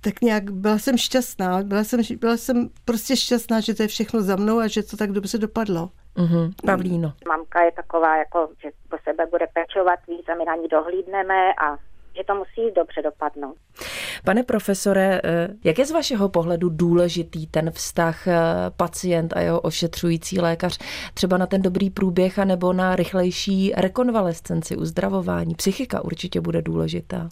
tak 0.00 0.20
nějak 0.20 0.50
byla 0.50 0.78
jsem 0.78 0.98
šťastná. 0.98 1.62
Byla 1.62 1.84
jsem, 1.84 2.00
byla 2.20 2.36
jsem 2.36 2.68
prostě 2.84 3.16
šťastná, 3.16 3.60
že 3.60 3.74
to 3.74 3.82
je 3.82 3.88
všechno 3.88 4.22
za 4.22 4.36
mnou 4.36 4.58
a 4.58 4.66
že 4.66 4.82
to 4.82 4.96
tak 4.96 5.12
dobře 5.12 5.38
dopadlo. 5.38 5.90
Mm-hmm. 6.16 6.52
Pavlíno. 6.66 7.12
Mamka 7.28 7.62
je 7.62 7.72
taková, 7.72 8.16
jako, 8.16 8.48
že 8.62 8.70
po 8.90 8.96
sebe 9.04 9.26
bude 9.30 9.46
pečovat 9.54 9.98
víc 10.08 10.28
a 10.28 10.34
my 10.34 10.44
na 10.44 10.54
ní 10.54 10.68
dohlídneme 10.68 11.52
a 11.54 11.76
že 12.16 12.24
to 12.26 12.34
musí 12.34 12.70
dobře 12.76 13.02
dopadnout. 13.02 13.56
Pane 14.24 14.42
profesore, 14.42 15.20
eh, 15.24 15.48
jak 15.64 15.78
je 15.78 15.86
z 15.86 15.90
vašeho 15.90 16.28
pohledu 16.28 16.68
důležitý 16.68 17.46
ten 17.46 17.70
vztah 17.70 18.28
eh, 18.28 18.40
pacient 18.76 19.36
a 19.36 19.40
jeho 19.40 19.60
ošetřující 19.60 20.40
lékař 20.40 20.78
třeba 21.14 21.36
na 21.36 21.46
ten 21.46 21.62
dobrý 21.62 21.90
průběh 21.90 22.38
a 22.38 22.44
nebo 22.44 22.72
na 22.72 22.96
rychlejší 22.96 23.72
rekonvalescenci, 23.76 24.76
uzdravování? 24.76 25.54
Psychika 25.54 26.04
určitě 26.04 26.40
bude 26.40 26.62
důležitá. 26.62 27.28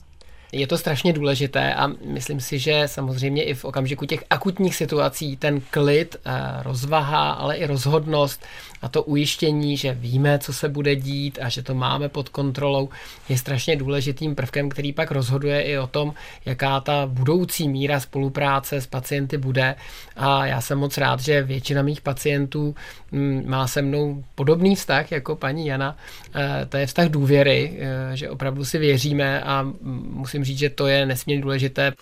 Je 0.52 0.66
to 0.66 0.78
strašně 0.78 1.12
důležité 1.12 1.74
a 1.74 1.87
myslím 2.04 2.40
si, 2.40 2.59
že 2.59 2.82
samozřejmě 2.87 3.44
i 3.44 3.54
v 3.54 3.64
okamžiku 3.64 4.06
těch 4.06 4.24
akutních 4.30 4.76
situací 4.76 5.37
ten 5.37 5.61
klid, 5.61 6.16
eh, 6.16 6.30
rozvaha, 6.62 7.30
ale 7.30 7.56
i 7.56 7.66
rozhodnost 7.66 8.44
a 8.82 8.88
to 8.88 9.02
ujištění, 9.02 9.76
že 9.76 9.94
víme, 9.94 10.38
co 10.38 10.52
se 10.52 10.68
bude 10.68 10.96
dít 10.96 11.38
a 11.42 11.48
že 11.48 11.62
to 11.62 11.74
máme 11.74 12.08
pod 12.08 12.28
kontrolou, 12.28 12.88
je 13.28 13.38
strašně 13.38 13.76
důležitým 13.76 14.34
prvkem, 14.34 14.68
který 14.68 14.92
pak 14.92 15.10
rozhoduje 15.10 15.62
i 15.62 15.78
o 15.78 15.86
tom, 15.86 16.14
jaká 16.44 16.80
ta 16.80 17.06
budoucí 17.06 17.68
míra 17.68 18.00
spolupráce 18.00 18.80
s 18.80 18.86
pacienty 18.86 19.38
bude. 19.38 19.74
A 20.16 20.46
já 20.46 20.60
jsem 20.60 20.78
moc 20.78 20.98
rád, 20.98 21.20
že 21.20 21.42
většina 21.42 21.82
mých 21.82 22.00
pacientů 22.00 22.74
mm, 23.12 23.42
má 23.46 23.66
se 23.66 23.82
mnou 23.82 24.24
podobný 24.34 24.76
vztah 24.76 25.12
jako 25.12 25.36
paní 25.36 25.66
Jana. 25.66 25.96
Eh, 26.34 26.66
to 26.68 26.76
je 26.76 26.86
vztah 26.86 27.08
důvěry, 27.08 27.78
eh, 27.78 28.16
že 28.16 28.30
opravdu 28.30 28.64
si 28.64 28.78
věříme 28.78 29.42
a 29.42 29.66
musím 30.10 30.44
říct, 30.44 30.58
že 30.58 30.70
to 30.70 30.86
je 30.86 31.06
nesmírně 31.06 31.42
důležité. 31.42 31.92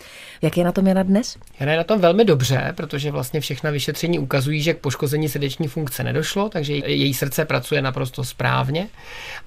Jak 0.41 0.57
je 0.57 0.63
na 0.63 0.71
tom 0.71 0.87
Jana 0.87 1.03
dnes? 1.03 1.37
Jana 1.59 1.71
je 1.71 1.77
na 1.77 1.83
tom 1.83 2.01
velmi 2.01 2.25
dobře, 2.25 2.73
protože 2.77 3.11
vlastně 3.11 3.39
všechna 3.39 3.71
vyšetření 3.71 4.19
ukazují, 4.19 4.61
že 4.61 4.73
k 4.73 4.77
poškození 4.77 5.29
srdeční 5.29 5.67
funkce 5.67 6.03
nedošlo, 6.03 6.49
takže 6.49 6.64
její 6.69 7.13
srdce 7.13 7.45
pracuje 7.45 7.81
naprosto 7.81 8.23
správně 8.23 8.87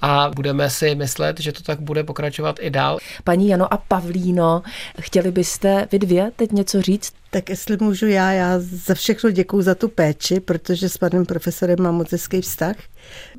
a 0.02 0.31
budeme 0.37 0.70
si 0.70 0.94
myslet, 0.94 1.40
že 1.40 1.52
to 1.52 1.62
tak 1.62 1.81
bude 1.81 2.04
pokračovat 2.04 2.57
i 2.61 2.70
dál. 2.70 2.98
Paní 3.24 3.48
Jano 3.48 3.72
a 3.74 3.76
Pavlíno, 3.76 4.62
chtěli 5.00 5.33
byste 5.33 5.88
vy 5.92 5.98
dvě 5.98 6.33
teď 6.37 6.52
něco 6.52 6.83
říct? 6.83 7.12
Tak 7.31 7.50
jestli 7.50 7.76
můžu 7.81 8.07
já, 8.07 8.33
já 8.33 8.54
za 8.59 8.94
všechno 8.94 9.31
děkuju 9.31 9.62
za 9.62 9.74
tu 9.74 9.88
péči, 9.88 10.40
protože 10.40 10.88
s 10.88 10.98
panem 10.98 11.26
profesorem 11.26 11.83
mám 11.83 11.94
moc 11.94 12.12
hezký 12.12 12.40
vztah. 12.40 12.76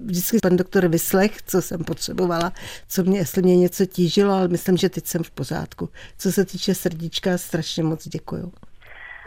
Vždycky 0.05 0.37
pan 0.41 0.57
doktor 0.57 0.87
vyslech, 0.87 1.31
co 1.47 1.61
jsem 1.61 1.83
potřebovala, 1.83 2.53
co 2.87 3.03
mě, 3.03 3.19
jestli 3.19 3.41
mě 3.41 3.55
něco 3.55 3.85
tížilo, 3.85 4.33
ale 4.33 4.47
myslím, 4.47 4.77
že 4.77 4.89
teď 4.89 5.07
jsem 5.07 5.23
v 5.23 5.31
pořádku. 5.31 5.89
Co 6.17 6.31
se 6.31 6.45
týče 6.45 6.75
srdíčka, 6.75 7.37
strašně 7.37 7.83
moc 7.83 8.07
děkuju. 8.07 8.51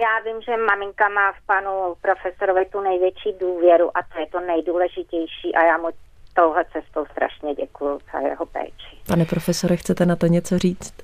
Já 0.05 0.15
vím, 0.25 0.43
že 0.43 0.57
maminka 0.57 1.09
má 1.09 1.33
v 1.33 1.47
panu 1.47 1.95
profesorovi 2.03 2.65
tu 2.73 2.81
největší 2.81 3.33
důvěru 3.41 3.97
a 3.97 4.01
to 4.12 4.21
je 4.21 4.27
to 4.27 4.41
nejdůležitější 4.41 5.55
a 5.55 5.65
já 5.65 5.79
mu 5.79 5.88
touhle 6.35 6.65
cestou 6.73 7.07
strašně 7.12 7.55
děkuju 7.55 7.99
za 8.12 8.19
jeho 8.29 8.47
péči. 8.47 8.93
Pane 9.07 9.25
profesore, 9.25 9.77
chcete 9.77 10.07
na 10.07 10.17
to 10.17 10.27
něco 10.27 10.59
říct? 10.59 10.95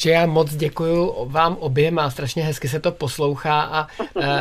že 0.00 0.10
já 0.10 0.26
moc 0.26 0.54
děkuju 0.54 1.14
vám 1.28 1.56
oběma, 1.56 2.10
strašně 2.10 2.42
hezky 2.42 2.68
se 2.68 2.80
to 2.80 2.92
poslouchá 2.92 3.62
a 3.62 3.86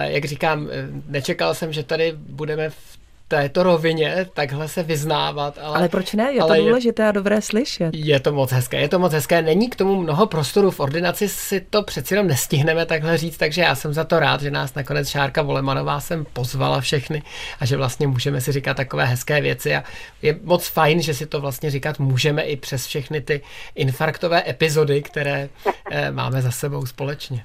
jak 0.03 0.25
říkám, 0.25 0.69
nečekal 1.07 1.53
jsem, 1.53 1.73
že 1.73 1.83
tady 1.83 2.13
budeme 2.15 2.69
v 2.69 2.96
této 3.27 3.63
rovině 3.63 4.25
takhle 4.33 4.67
se 4.67 4.83
vyznávat. 4.83 5.57
Ale, 5.61 5.77
ale 5.77 5.89
proč 5.89 6.13
ne? 6.13 6.33
Je 6.33 6.41
to 6.41 6.55
důležité 6.55 7.03
je, 7.03 7.09
a 7.09 7.11
dobré 7.11 7.41
slyšet. 7.41 7.89
Je 7.93 8.19
to 8.19 8.33
moc 8.33 8.51
hezké, 8.51 8.81
je 8.81 8.89
to 8.89 8.99
moc 8.99 9.13
hezké. 9.13 9.41
Není 9.41 9.69
k 9.69 9.75
tomu 9.75 10.01
mnoho 10.01 10.25
prostoru 10.25 10.71
v 10.71 10.79
ordinaci, 10.79 11.29
si 11.29 11.61
to 11.61 11.83
přeci 11.83 12.13
jenom 12.13 12.27
nestihneme 12.27 12.85
takhle 12.85 13.17
říct, 13.17 13.37
takže 13.37 13.61
já 13.61 13.75
jsem 13.75 13.93
za 13.93 14.03
to 14.03 14.19
rád, 14.19 14.41
že 14.41 14.51
nás 14.51 14.73
nakonec 14.73 15.09
Šárka 15.09 15.41
Volemanová 15.41 15.99
sem 15.99 16.25
pozvala 16.33 16.81
všechny 16.81 17.23
a 17.59 17.65
že 17.65 17.77
vlastně 17.77 18.07
můžeme 18.07 18.41
si 18.41 18.51
říkat 18.51 18.77
takové 18.77 19.05
hezké 19.05 19.41
věci 19.41 19.75
a 19.75 19.83
je 20.21 20.39
moc 20.43 20.67
fajn, 20.67 21.01
že 21.01 21.13
si 21.13 21.25
to 21.25 21.41
vlastně 21.41 21.71
říkat 21.71 21.99
můžeme 21.99 22.41
i 22.41 22.55
přes 22.55 22.85
všechny 22.85 23.21
ty 23.21 23.41
infarktové 23.75 24.49
epizody, 24.49 25.01
které 25.01 25.49
eh, 25.91 26.11
máme 26.11 26.41
za 26.41 26.51
sebou 26.51 26.85
společně. 26.85 27.43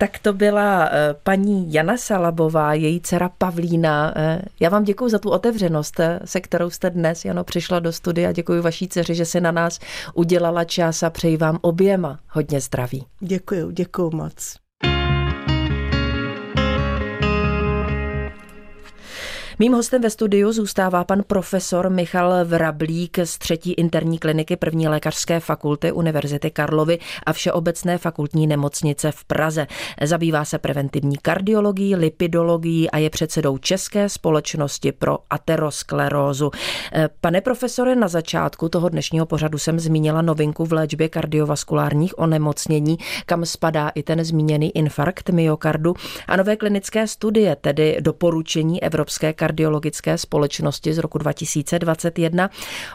Tak 0.00 0.18
to 0.18 0.32
byla 0.32 0.88
eh, 0.92 1.14
paní 1.22 1.72
Jana 1.72 1.96
Salabová, 1.96 2.74
její 2.74 3.00
dcera 3.00 3.28
Pavlína. 3.38 4.12
Eh, 4.16 4.42
já 4.60 4.68
vám 4.70 4.84
děkuji 4.84 5.08
za 5.08 5.18
tu 5.18 5.30
otevřenost, 5.30 6.00
eh, 6.00 6.20
se 6.24 6.40
kterou 6.40 6.70
jste 6.70 6.90
dnes, 6.90 7.24
Jano, 7.24 7.44
přišla 7.44 7.78
do 7.78 7.92
studia. 7.92 8.32
Děkuji 8.32 8.62
vaší 8.62 8.88
dceři, 8.88 9.14
že 9.14 9.24
si 9.24 9.40
na 9.40 9.52
nás 9.52 9.78
udělala 10.14 10.64
čas 10.64 11.02
a 11.02 11.10
přeji 11.10 11.36
vám 11.36 11.58
oběma 11.60 12.18
hodně 12.28 12.60
zdraví. 12.60 13.06
Děkuji, 13.20 13.70
děkuji 13.70 14.10
moc. 14.16 14.67
Mým 19.60 19.72
hostem 19.72 20.02
ve 20.02 20.10
studiu 20.10 20.52
zůstává 20.52 21.04
pan 21.04 21.22
profesor 21.26 21.90
Michal 21.90 22.44
Vrablík 22.44 23.18
z 23.24 23.38
třetí 23.38 23.72
interní 23.72 24.18
kliniky 24.18 24.56
první 24.56 24.88
lékařské 24.88 25.40
fakulty 25.40 25.92
Univerzity 25.92 26.50
Karlovy 26.50 26.98
a 27.26 27.32
Všeobecné 27.32 27.98
fakultní 27.98 28.46
nemocnice 28.46 29.12
v 29.12 29.24
Praze. 29.24 29.66
Zabývá 30.02 30.44
se 30.44 30.58
preventivní 30.58 31.16
kardiologií, 31.16 31.96
lipidologií 31.96 32.90
a 32.90 32.98
je 32.98 33.10
předsedou 33.10 33.58
České 33.58 34.08
společnosti 34.08 34.92
pro 34.92 35.18
aterosklerózu. 35.30 36.50
Pane 37.20 37.40
profesore, 37.40 37.96
na 37.96 38.08
začátku 38.08 38.68
toho 38.68 38.88
dnešního 38.88 39.26
pořadu 39.26 39.58
jsem 39.58 39.80
zmínila 39.80 40.22
novinku 40.22 40.64
v 40.64 40.72
léčbě 40.72 41.08
kardiovaskulárních 41.08 42.18
onemocnění, 42.18 42.98
kam 43.26 43.46
spadá 43.46 43.88
i 43.88 44.02
ten 44.02 44.24
zmíněný 44.24 44.76
infarkt 44.76 45.30
myokardu 45.30 45.94
a 46.26 46.36
nové 46.36 46.56
klinické 46.56 47.06
studie, 47.06 47.56
tedy 47.56 47.96
doporučení 48.00 48.82
Evropské 48.82 49.32
kardiologické 49.48 50.18
společnosti 50.18 50.94
z 50.94 50.98
roku 50.98 51.18
2021. 51.18 52.50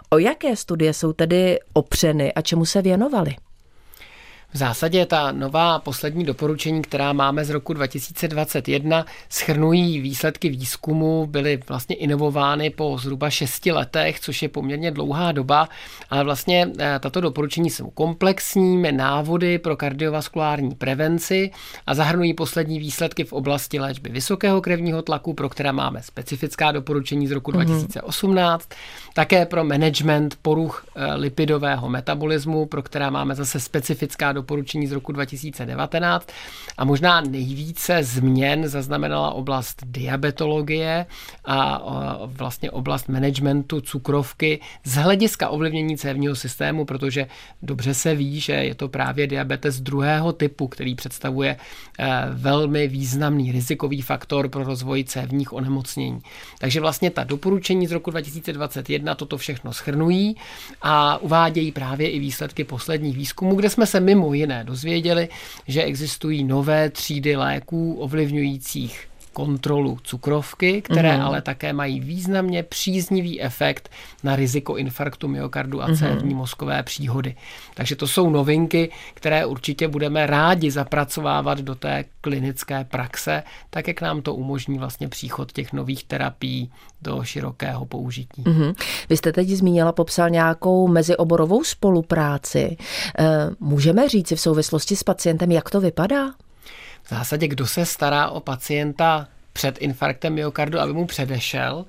O 0.10 0.18
jaké 0.18 0.56
studie 0.56 0.94
jsou 0.94 1.14
tedy 1.14 1.60
opřeny 1.74 2.34
a 2.34 2.42
čemu 2.42 2.66
se 2.66 2.82
věnovaly? 2.82 3.36
V 4.54 4.58
zásadě 4.58 5.06
ta 5.06 5.32
nová 5.32 5.80
poslední 5.80 6.24
doporučení, 6.24 6.82
která 6.82 7.14
máme 7.14 7.46
z 7.46 7.50
roku 7.50 7.74
2021, 7.74 9.06
schrnují 9.30 10.00
výsledky 10.00 10.50
výzkumu, 10.50 11.28
byly 11.28 11.60
vlastně 11.70 11.96
inovovány 11.96 12.70
po 12.70 12.98
zhruba 12.98 13.30
6 13.30 13.66
letech, 13.66 14.20
což 14.20 14.42
je 14.42 14.50
poměrně 14.50 14.92
dlouhá 14.92 15.32
doba, 15.32 15.70
ale 16.10 16.24
vlastně 16.24 16.68
eh, 16.80 17.00
tato 17.00 17.22
doporučení 17.22 17.70
jsou 17.70 17.90
komplexní 17.90 18.92
návody 18.92 19.60
pro 19.60 19.78
kardiovaskulární 19.78 20.76
prevenci 20.76 21.52
a 21.88 21.94
zahrnují 21.94 22.34
poslední 22.34 22.80
výsledky 22.80 23.24
v 23.24 23.34
oblasti 23.34 23.80
léčby 23.80 24.10
vysokého 24.10 24.62
krevního 24.62 25.02
tlaku, 25.02 25.34
pro 25.34 25.50
které 25.50 25.72
máme 25.72 26.04
specifická 26.04 26.72
doporučení 26.72 27.28
z 27.28 27.32
roku 27.32 27.52
mm-hmm. 27.52 27.66
2018, 27.66 28.70
také 29.14 29.46
pro 29.46 29.64
management 29.64 30.36
poruch 30.42 30.86
eh, 30.96 31.16
lipidového 31.16 31.90
metabolismu, 31.90 32.66
pro 32.66 32.84
která 32.84 33.10
máme 33.10 33.36
zase 33.36 33.60
specifická 33.60 34.32
doporučení 34.32 34.43
doporučení 34.44 34.88
z 34.88 34.92
roku 34.92 35.12
2019 35.12 36.28
a 36.78 36.86
možná 36.86 37.22
nejvíce 37.22 38.04
změn 38.04 38.68
zaznamenala 38.68 39.32
oblast 39.32 39.84
diabetologie 39.86 41.06
a 41.46 41.82
vlastně 42.26 42.72
oblast 42.72 43.10
managementu 43.10 43.82
cukrovky 43.82 44.60
z 44.84 44.96
hlediska 44.96 45.50
ovlivnění 45.50 45.98
cévního 45.98 46.36
systému, 46.36 46.86
protože 46.86 47.28
dobře 47.62 47.94
se 47.94 48.16
ví, 48.16 48.40
že 48.40 48.54
je 48.54 48.76
to 48.76 48.90
právě 48.90 49.28
diabetes 49.28 49.82
druhého 49.82 50.34
typu, 50.34 50.68
který 50.68 50.96
představuje 50.96 51.56
eh, 51.56 52.06
velmi 52.32 52.88
významný 52.88 53.52
rizikový 53.52 54.02
faktor 54.02 54.50
pro 54.50 54.64
rozvoj 54.64 55.04
cévních 55.04 55.54
onemocnění. 55.54 56.20
Takže 56.60 56.80
vlastně 56.80 57.10
ta 57.10 57.24
doporučení 57.24 57.88
z 57.88 57.92
roku 57.92 58.12
2021 58.12 59.16
toto 59.16 59.38
všechno 59.38 59.74
schrnují 59.74 60.36
a 60.82 61.18
uvádějí 61.18 61.72
právě 61.72 62.12
i 62.12 62.20
výsledky 62.20 62.64
posledních 62.64 63.18
výzkumů, 63.18 63.56
kde 63.56 63.70
jsme 63.70 63.86
se 63.86 64.00
mimo 64.00 64.33
jiné 64.34 64.64
dozvěděli, 64.64 65.30
že 65.68 65.84
existují 65.84 66.44
nové 66.44 66.90
třídy 66.90 67.36
léků 67.36 67.94
ovlivňujících 68.00 69.08
kontrolu 69.34 69.98
cukrovky, 70.04 70.82
které 70.82 71.18
mm. 71.18 71.24
ale 71.24 71.42
také 71.42 71.74
mají 71.74 72.00
významně 72.00 72.64
příznivý 72.64 73.42
efekt 73.42 73.90
na 74.24 74.36
riziko 74.36 74.78
infarktu 74.78 75.28
myokardu 75.28 75.84
a 75.84 75.96
cévní 75.96 76.34
mm. 76.34 76.40
mozkové 76.40 76.84
příhody. 76.84 77.36
Takže 77.74 77.96
to 77.96 78.08
jsou 78.08 78.30
novinky, 78.30 78.92
které 79.14 79.46
určitě 79.46 79.88
budeme 79.88 80.28
rádi 80.28 80.72
zapracovávat 80.72 81.60
do 81.60 81.76
té 81.76 82.06
klinické 82.22 82.84
praxe, 82.84 83.44
tak 83.70 83.88
jak 83.88 84.02
nám 84.02 84.22
to 84.22 84.36
umožní 84.36 84.78
vlastně 84.78 85.08
příchod 85.08 85.52
těch 85.52 85.74
nových 85.74 86.04
terapií 86.04 86.72
do 87.02 87.24
širokého 87.24 87.86
použití. 87.86 88.44
Mm. 88.48 88.74
Vy 89.10 89.18
jste 89.18 89.32
teď 89.32 89.50
zmínila, 89.50 89.92
popsal 89.92 90.30
nějakou 90.30 90.88
mezioborovou 90.88 91.64
spolupráci. 91.64 92.78
Eh, 93.20 93.50
můžeme 93.60 94.10
říci 94.10 94.36
v 94.36 94.42
souvislosti 94.42 94.96
s 94.96 95.04
pacientem, 95.04 95.52
jak 95.52 95.70
to 95.70 95.82
vypadá? 95.82 96.34
V 97.04 97.10
zásadě 97.10 97.48
kdo 97.48 97.68
se 97.68 97.86
stará 97.86 98.30
o 98.30 98.40
pacienta 98.40 99.28
před 99.54 99.78
infarktem 99.78 100.34
myokardu, 100.34 100.80
aby 100.80 100.94
mu 100.94 101.06
předešel, 101.06 101.86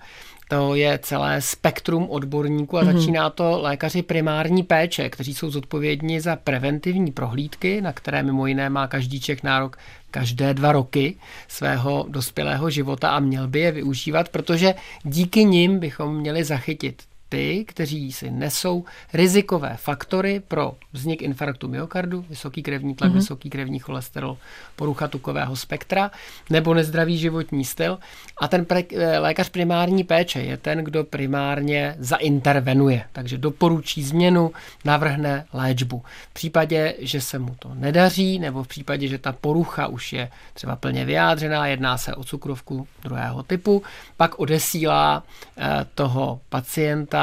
to 0.48 0.74
je 0.74 0.98
celé 0.98 1.40
spektrum 1.40 2.10
odborníků 2.10 2.78
a 2.78 2.82
mm-hmm. 2.82 2.98
začíná 2.98 3.30
to 3.30 3.62
lékaři 3.62 4.02
primární 4.02 4.62
péče, 4.62 5.10
kteří 5.10 5.34
jsou 5.34 5.50
zodpovědní 5.50 6.20
za 6.20 6.36
preventivní 6.36 7.12
prohlídky, 7.12 7.80
na 7.80 7.92
které 7.92 8.22
mimo 8.22 8.46
jiné 8.46 8.70
má 8.70 8.86
každý 8.86 9.20
Čech 9.20 9.42
nárok 9.42 9.78
každé 10.10 10.54
dva 10.54 10.72
roky 10.72 11.16
svého 11.48 12.06
dospělého 12.08 12.70
života 12.70 13.10
a 13.10 13.20
měl 13.20 13.48
by 13.48 13.60
je 13.60 13.72
využívat, 13.72 14.28
protože 14.28 14.74
díky 15.02 15.44
nim 15.44 15.78
bychom 15.78 16.16
měli 16.16 16.44
zachytit 16.44 17.02
ty, 17.28 17.64
kteří 17.64 18.12
si 18.12 18.30
nesou 18.30 18.84
rizikové 19.12 19.76
faktory 19.76 20.42
pro 20.48 20.74
vznik 20.92 21.22
infarktu 21.22 21.68
myokardu, 21.68 22.24
vysoký 22.28 22.62
krevní 22.62 22.94
tlak, 22.94 23.10
mm-hmm. 23.10 23.14
vysoký 23.14 23.50
krevní 23.50 23.78
cholesterol, 23.78 24.36
porucha 24.76 25.08
tukového 25.08 25.56
spektra 25.56 26.10
nebo 26.50 26.74
nezdravý 26.74 27.18
životní 27.18 27.64
styl. 27.64 27.98
A 28.40 28.48
ten 28.48 28.64
pre- 28.64 28.96
eh, 28.96 29.18
lékař 29.18 29.48
primární 29.48 30.04
péče 30.04 30.40
je 30.40 30.56
ten, 30.56 30.78
kdo 30.78 31.04
primárně 31.04 31.96
zaintervenuje, 31.98 33.04
takže 33.12 33.38
doporučí 33.38 34.02
změnu, 34.02 34.52
navrhne 34.84 35.46
léčbu. 35.52 36.02
V 36.30 36.34
případě, 36.34 36.94
že 36.98 37.20
se 37.20 37.38
mu 37.38 37.54
to 37.58 37.74
nedaří, 37.74 38.38
nebo 38.38 38.64
v 38.64 38.68
případě, 38.68 39.08
že 39.08 39.18
ta 39.18 39.32
porucha 39.32 39.86
už 39.86 40.12
je 40.12 40.30
třeba 40.54 40.76
plně 40.76 41.04
vyjádřená, 41.04 41.66
jedná 41.66 41.98
se 41.98 42.14
o 42.14 42.24
cukrovku 42.24 42.86
druhého 43.02 43.42
typu, 43.42 43.82
pak 44.16 44.38
odesílá 44.38 45.22
eh, 45.58 45.86
toho 45.94 46.40
pacienta 46.48 47.13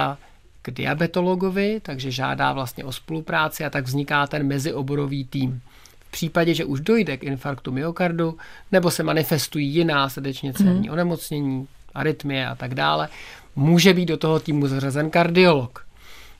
k 0.61 0.71
diabetologovi, 0.71 1.79
takže 1.83 2.11
žádá 2.11 2.53
vlastně 2.53 2.83
o 2.83 2.91
spolupráci 2.91 3.65
a 3.65 3.69
tak 3.69 3.85
vzniká 3.85 4.27
ten 4.27 4.47
mezioborový 4.47 5.25
tým. 5.25 5.61
V 6.07 6.11
případě, 6.11 6.53
že 6.53 6.65
už 6.65 6.79
dojde 6.79 7.17
k 7.17 7.23
infarktu 7.23 7.71
myokardu 7.71 8.37
nebo 8.71 8.91
se 8.91 9.03
manifestují 9.03 9.67
jiná 9.67 10.09
srdečně 10.09 10.53
cévní 10.53 10.87
mm. 10.87 10.93
onemocnění, 10.93 11.67
arytmie 11.93 12.47
a 12.47 12.55
tak 12.55 12.75
dále, 12.75 13.09
může 13.55 13.93
být 13.93 14.05
do 14.05 14.17
toho 14.17 14.39
týmu 14.39 14.67
zařazen 14.67 15.09
kardiolog 15.09 15.85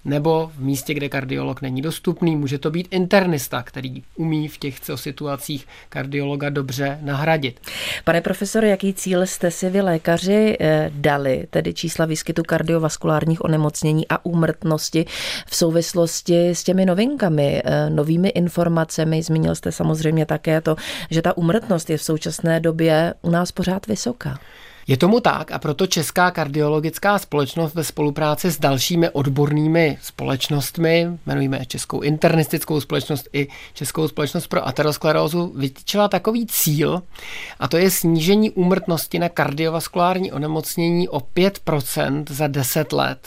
nebo 0.05 0.51
v 0.55 0.59
místě, 0.59 0.93
kde 0.93 1.09
kardiolog 1.09 1.61
není 1.61 1.81
dostupný, 1.81 2.35
může 2.35 2.57
to 2.57 2.71
být 2.71 2.87
internista, 2.91 3.63
který 3.63 4.03
umí 4.15 4.47
v 4.47 4.57
těchto 4.57 4.97
situacích 4.97 5.67
kardiologa 5.89 6.49
dobře 6.49 6.99
nahradit. 7.01 7.59
Pane 8.03 8.21
profesore, 8.21 8.67
jaký 8.67 8.93
cíl 8.93 9.21
jste 9.21 9.51
si 9.51 9.69
vy 9.69 9.81
lékaři 9.81 10.57
eh, 10.59 10.91
dali, 10.95 11.47
tedy 11.49 11.73
čísla 11.73 12.05
výskytu 12.05 12.43
kardiovaskulárních 12.43 13.45
onemocnění 13.45 14.07
a 14.07 14.25
úmrtnosti 14.25 15.05
v 15.47 15.55
souvislosti 15.55 16.49
s 16.49 16.63
těmi 16.63 16.85
novinkami, 16.85 17.61
eh, 17.65 17.89
novými 17.89 18.29
informacemi? 18.29 19.23
Zmínil 19.23 19.55
jste 19.55 19.71
samozřejmě 19.71 20.25
také 20.25 20.61
to, 20.61 20.75
že 21.09 21.21
ta 21.21 21.37
úmrtnost 21.37 21.89
je 21.89 21.97
v 21.97 22.03
současné 22.03 22.59
době 22.59 23.13
u 23.21 23.29
nás 23.29 23.51
pořád 23.51 23.87
vysoká. 23.87 24.39
Je 24.87 24.97
tomu 24.97 25.19
tak 25.19 25.51
a 25.51 25.59
proto 25.59 25.87
Česká 25.87 26.31
kardiologická 26.31 27.19
společnost 27.19 27.75
ve 27.75 27.83
spolupráci 27.83 28.51
s 28.51 28.59
dalšími 28.59 29.09
odbornými 29.09 29.97
společnostmi, 30.01 31.07
jmenujeme 31.25 31.65
Českou 31.65 32.01
internistickou 32.01 32.81
společnost 32.81 33.29
i 33.33 33.47
Českou 33.73 34.07
společnost 34.07 34.47
pro 34.47 34.67
aterosklerózu, 34.67 35.53
vytýčila 35.55 36.07
takový 36.07 36.47
cíl 36.47 37.01
a 37.59 37.67
to 37.67 37.77
je 37.77 37.91
snížení 37.91 38.51
úmrtnosti 38.51 39.19
na 39.19 39.29
kardiovaskulární 39.29 40.31
onemocnění 40.31 41.09
o 41.09 41.19
5% 41.19 42.23
za 42.29 42.47
10 42.47 42.93
let. 42.93 43.19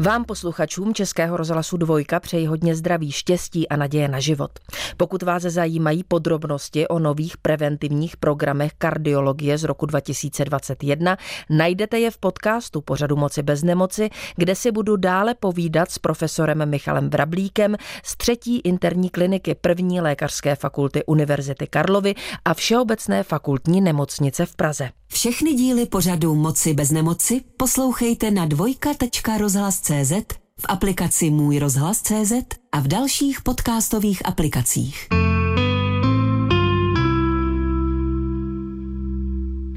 Vám 0.00 0.24
posluchačům 0.24 0.94
Českého 0.94 1.36
rozhlasu 1.36 1.76
Dvojka 1.76 2.20
přeji 2.20 2.46
hodně 2.46 2.76
zdraví, 2.76 3.12
štěstí 3.12 3.68
a 3.68 3.76
naděje 3.76 4.08
na 4.08 4.20
život. 4.20 4.50
Pokud 4.96 5.22
vás 5.22 5.42
zajímají 5.42 6.04
podrobnosti 6.04 6.88
o 6.88 6.98
nových 6.98 7.36
preventivních 7.36 8.16
programech 8.16 8.72
kardiologie 8.78 9.58
z 9.58 9.64
roku 9.64 9.86
2021, 9.86 11.16
najdete 11.50 11.98
je 11.98 12.10
v 12.10 12.18
podcastu 12.18 12.80
Pořadu 12.80 13.16
moci 13.16 13.42
bez 13.42 13.62
nemoci, 13.62 14.10
kde 14.36 14.54
si 14.54 14.72
budu 14.72 14.96
dále 14.96 15.34
povídat 15.34 15.90
s 15.90 15.98
profesorem 15.98 16.68
Michalem 16.68 17.10
Vrablíkem 17.10 17.76
z 18.04 18.16
třetí 18.16 18.58
interní 18.58 19.10
kliniky 19.10 19.54
první 19.54 20.00
lékařské 20.00 20.54
fakulty 20.54 21.04
Univerzity 21.04 21.66
Karlovy 21.66 22.14
a 22.44 22.54
Všeobecné 22.54 23.22
fakultní 23.22 23.80
nemocnice 23.80 24.46
v 24.46 24.56
Praze. 24.56 24.99
Všechny 25.12 25.54
díly 25.54 25.86
pořadu 25.86 26.34
Moci 26.34 26.74
bez 26.74 26.90
nemoci 26.90 27.40
poslouchejte 27.56 28.30
na 28.30 28.46
dvojka.rozhlas.cz, 28.46 30.12
v 30.60 30.66
aplikaci 30.68 31.30
Můj 31.30 31.58
rozhlas.cz 31.58 32.32
a 32.72 32.80
v 32.80 32.88
dalších 32.88 33.42
podcastových 33.42 34.26
aplikacích. 34.26 35.08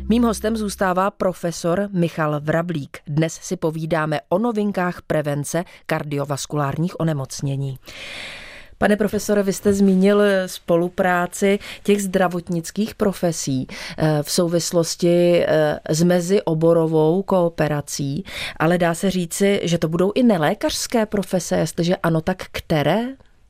Mým 0.10 0.24
hostem 0.24 0.58
zůstává 0.58 1.12
profesor 1.12 1.89
Michal 1.93 2.39
Vrablík. 2.39 2.98
Dnes 3.08 3.34
si 3.34 3.58
povídáme 3.58 4.19
o 4.30 4.39
novinkách 4.39 5.02
prevence 5.02 5.63
kardiovaskulárních 5.86 7.00
onemocnění. 7.00 7.78
Pane 8.84 8.98
profesore, 8.98 9.43
vy 9.43 9.54
jste 9.54 9.74
zmínil 9.74 10.22
spolupráci 10.46 11.60
těch 11.84 12.04
zdravotnických 12.04 12.96
profesí 12.96 13.67
eh, 13.98 14.24
v 14.24 14.32
souvislosti 14.32 15.46
eh, 15.46 15.80
s 15.89 16.04
mezioborovou 16.04 17.24
kooperací, 17.24 18.24
ale 18.58 18.78
dá 18.78 18.93
se 18.93 19.12
říci, 19.12 19.62
že 19.63 19.78
to 19.78 19.88
budou 19.88 20.12
i 20.15 20.24
nelékařské 20.24 21.06
profese, 21.06 21.58
jestliže 21.58 21.96
ano, 21.96 22.22
tak 22.22 22.43
které? 22.52 23.00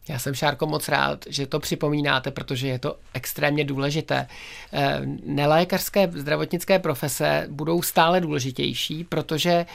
Já 0.10 0.20
jsem, 0.20 0.34
Šárko, 0.34 0.66
moc 0.66 0.88
rád, 0.88 1.26
že 1.30 1.48
to 1.48 1.60
připomínáte, 1.60 2.32
protože 2.32 2.68
je 2.68 2.80
to 2.80 2.98
extrémně 3.14 3.64
důležité. 3.64 4.28
Eh, 4.74 5.02
nelékařské 5.26 6.10
zdravotnické 6.16 6.80
profese 6.80 7.48
budou 7.50 7.82
stále 7.82 8.22
důležitější, 8.22 9.04
protože 9.04 9.66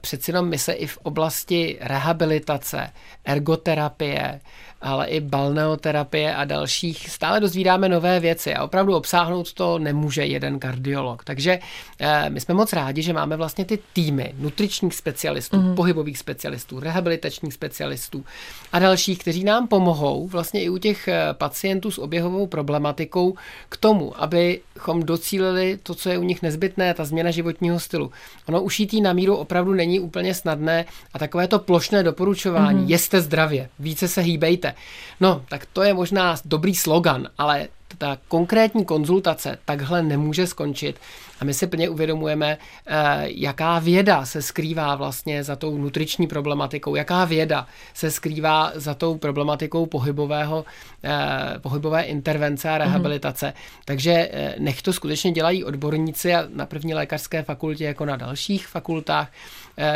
přeci 0.00 0.30
jenom 0.30 0.48
my 0.48 0.58
se 0.58 0.72
i 0.72 0.86
v 0.86 0.98
oblasti 0.98 1.78
rehabilitace, 1.80 2.90
ergoterapie, 3.24 4.40
ale 4.80 5.06
i 5.06 5.20
balneoterapie 5.20 6.34
a 6.34 6.44
dalších. 6.44 7.10
Stále 7.10 7.40
dozvídáme 7.40 7.88
nové 7.88 8.20
věci 8.20 8.54
a 8.54 8.64
opravdu 8.64 8.96
obsáhnout 8.96 9.52
to 9.52 9.78
nemůže 9.78 10.24
jeden 10.24 10.58
kardiolog. 10.58 11.24
Takže 11.24 11.58
eh, 12.00 12.30
my 12.30 12.40
jsme 12.40 12.54
moc 12.54 12.72
rádi, 12.72 13.02
že 13.02 13.12
máme 13.12 13.36
vlastně 13.36 13.64
ty 13.64 13.78
týmy 13.92 14.34
nutričních 14.38 14.94
specialistů, 14.94 15.56
mm-hmm. 15.56 15.74
pohybových 15.74 16.18
specialistů, 16.18 16.80
rehabilitačních 16.80 17.54
specialistů 17.54 18.24
a 18.72 18.78
dalších, 18.78 19.18
kteří 19.18 19.44
nám 19.44 19.68
pomohou 19.68 20.26
vlastně 20.26 20.62
i 20.62 20.68
u 20.68 20.78
těch 20.78 21.08
eh, 21.08 21.28
pacientů 21.32 21.90
s 21.90 21.98
oběhovou 21.98 22.46
problematikou 22.46 23.34
k 23.68 23.76
tomu, 23.76 24.22
abychom 24.22 25.02
docílili 25.02 25.78
to, 25.82 25.94
co 25.94 26.10
je 26.10 26.18
u 26.18 26.22
nich 26.22 26.42
nezbytné, 26.42 26.94
ta 26.94 27.04
změna 27.04 27.30
životního 27.30 27.80
stylu. 27.80 28.10
Ono 28.48 28.62
ušítý 28.62 29.00
na 29.00 29.12
míru 29.12 29.36
opravdu 29.36 29.74
není 29.74 30.00
úplně 30.00 30.34
snadné 30.34 30.84
a 31.14 31.18
takové 31.18 31.48
to 31.48 31.58
plošné 31.58 32.02
doporučování, 32.02 32.84
mm-hmm. 32.84 32.90
jeste 32.90 33.20
zdravě, 33.20 33.68
více 33.78 34.08
se 34.08 34.20
hýbejte, 34.20 34.67
chcete. 34.68 34.74
No, 35.20 35.44
tak 35.48 35.66
to 35.72 35.82
je 35.82 35.94
možná 35.94 36.36
dobrý 36.44 36.74
slogan, 36.74 37.28
ale 37.38 37.68
ta 37.98 38.18
konkrétní 38.28 38.84
konzultace 38.84 39.58
takhle 39.64 40.02
nemůže 40.02 40.46
skončit. 40.46 41.00
A 41.40 41.44
my 41.44 41.54
si 41.54 41.66
plně 41.66 41.88
uvědomujeme, 41.88 42.58
eh, 42.86 43.24
jaká 43.26 43.78
věda 43.78 44.26
se 44.26 44.42
skrývá 44.42 44.94
vlastně 44.94 45.44
za 45.44 45.56
tou 45.56 45.78
nutriční 45.78 46.26
problematikou, 46.26 46.94
jaká 46.94 47.24
věda 47.24 47.66
se 47.94 48.10
skrývá 48.10 48.72
za 48.74 48.94
tou 48.94 49.18
problematikou 49.18 49.86
pohybového, 49.86 50.64
eh, 51.04 51.58
pohybové 51.58 52.02
intervence 52.02 52.70
a 52.70 52.78
rehabilitace. 52.78 53.46
Mm-hmm. 53.46 53.82
Takže 53.84 54.12
eh, 54.12 54.54
nech 54.58 54.82
to 54.82 54.92
skutečně 54.92 55.32
dělají 55.32 55.64
odborníci 55.64 56.32
na 56.54 56.66
první 56.66 56.94
lékařské 56.94 57.42
fakultě 57.42 57.84
jako 57.84 58.04
na 58.04 58.16
dalších 58.16 58.66
fakultách 58.66 59.28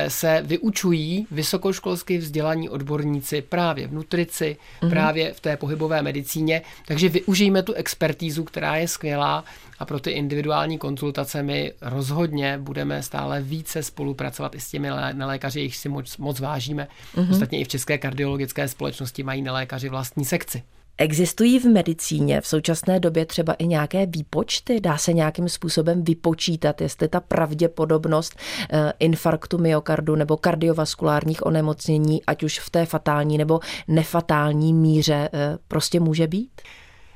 se 0.08 0.42
vyučují 0.44 1.26
vysokoškolsky 1.30 2.18
vzdělaní 2.18 2.68
odborníci 2.68 3.42
právě 3.42 3.86
v 3.86 3.92
nutrici, 3.92 4.56
mm-hmm. 4.80 4.90
právě 4.90 5.32
v 5.32 5.40
té 5.40 5.56
pohybové 5.56 6.02
medicíně. 6.02 6.62
Takže 6.86 7.08
využijeme 7.08 7.62
tu 7.62 7.72
expertízu, 7.72 8.44
která 8.44 8.76
je 8.76 8.88
skvělá 8.88 9.44
a 9.78 9.84
pro 9.84 10.00
ty 10.00 10.10
individuální 10.10 10.78
konzultace 10.78 11.42
my 11.42 11.72
rozhodně 11.80 12.58
budeme 12.58 13.02
stále 13.02 13.42
více 13.42 13.82
spolupracovat 13.82 14.54
i 14.54 14.60
s 14.60 14.70
těmi 14.70 14.90
nelékaři, 15.12 15.60
jich 15.60 15.76
si 15.76 15.88
moc, 15.88 16.16
moc 16.16 16.40
vážíme. 16.40 16.88
Mm-hmm. 17.14 17.30
Ostatně 17.30 17.60
i 17.60 17.64
v 17.64 17.68
České 17.68 17.98
kardiologické 17.98 18.68
společnosti 18.68 19.22
mají 19.22 19.42
nelékaři 19.42 19.88
vlastní 19.88 20.24
sekci. 20.24 20.62
Existují 21.02 21.58
v 21.58 21.64
medicíně 21.64 22.40
v 22.40 22.46
současné 22.46 23.00
době 23.00 23.26
třeba 23.26 23.52
i 23.52 23.66
nějaké 23.66 24.06
výpočty? 24.06 24.80
Dá 24.80 24.96
se 24.98 25.12
nějakým 25.12 25.48
způsobem 25.48 26.04
vypočítat, 26.04 26.80
jestli 26.80 27.08
ta 27.08 27.20
pravděpodobnost 27.20 28.36
eh, 28.70 28.92
infarktu 28.98 29.58
myokardu 29.58 30.16
nebo 30.16 30.36
kardiovaskulárních 30.36 31.46
onemocnění, 31.46 32.24
ať 32.24 32.42
už 32.42 32.58
v 32.58 32.70
té 32.70 32.86
fatální 32.86 33.38
nebo 33.38 33.60
nefatální 33.88 34.74
míře, 34.74 35.28
eh, 35.32 35.58
prostě 35.68 36.00
může 36.00 36.26
být? 36.26 36.50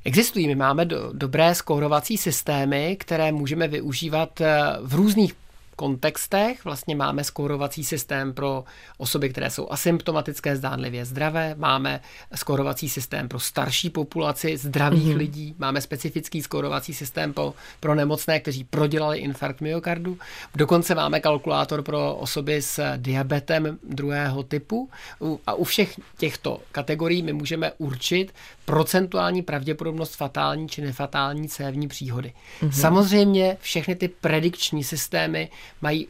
Existují, 0.05 0.46
my 0.46 0.55
máme 0.55 0.85
do, 0.85 1.11
dobré 1.12 1.55
skórovací 1.55 2.16
systémy, 2.16 2.96
které 3.01 3.33
můžeme 3.33 3.68
využívat 3.68 4.40
eh, 4.40 4.62
v 4.83 4.94
různých 4.94 5.35
kontextech. 5.76 6.64
Vlastně 6.64 6.96
máme 6.96 7.24
skórovací 7.24 7.84
systém 7.84 8.32
pro 8.34 8.64
osoby, 8.98 9.28
které 9.28 9.50
jsou 9.50 9.68
asymptomatické, 9.70 10.56
zdánlivě 10.56 11.04
zdravé, 11.04 11.54
máme 11.58 12.00
skórovací 12.34 12.88
systém 12.88 13.28
pro 13.28 13.40
starší 13.40 13.90
populaci 13.90 14.56
zdravých 14.56 15.06
mm-hmm. 15.08 15.16
lidí, 15.16 15.54
máme 15.58 15.80
specifický 15.80 16.42
skórovací 16.42 16.94
systém 16.94 17.32
pro, 17.32 17.54
pro 17.80 17.94
nemocné, 17.94 18.40
kteří 18.40 18.64
prodělali 18.64 19.18
infarkt 19.18 19.60
myokardu. 19.60 20.18
Dokonce 20.54 20.94
máme 20.94 21.20
kalkulátor 21.20 21.82
pro 21.82 22.14
osoby 22.14 22.62
s 22.62 22.96
diabetem 22.96 23.78
druhého 23.88 24.42
typu 24.42 24.90
a 25.46 25.54
u 25.54 25.64
všech 25.64 26.00
těchto 26.16 26.60
kategorií 26.72 27.22
my 27.22 27.32
můžeme 27.32 27.72
určit 27.78 28.34
procentuální 28.64 29.42
pravděpodobnost 29.42 30.16
fatální 30.16 30.68
či 30.68 30.82
nefatální 30.82 31.48
cévní 31.48 31.88
příhody. 31.88 32.32
Mm-hmm. 32.60 32.70
Samozřejmě 32.70 33.56
všechny 33.60 33.94
ty 33.94 34.08
predikční 34.08 34.84
systémy 34.84 35.50
mají 35.81 36.09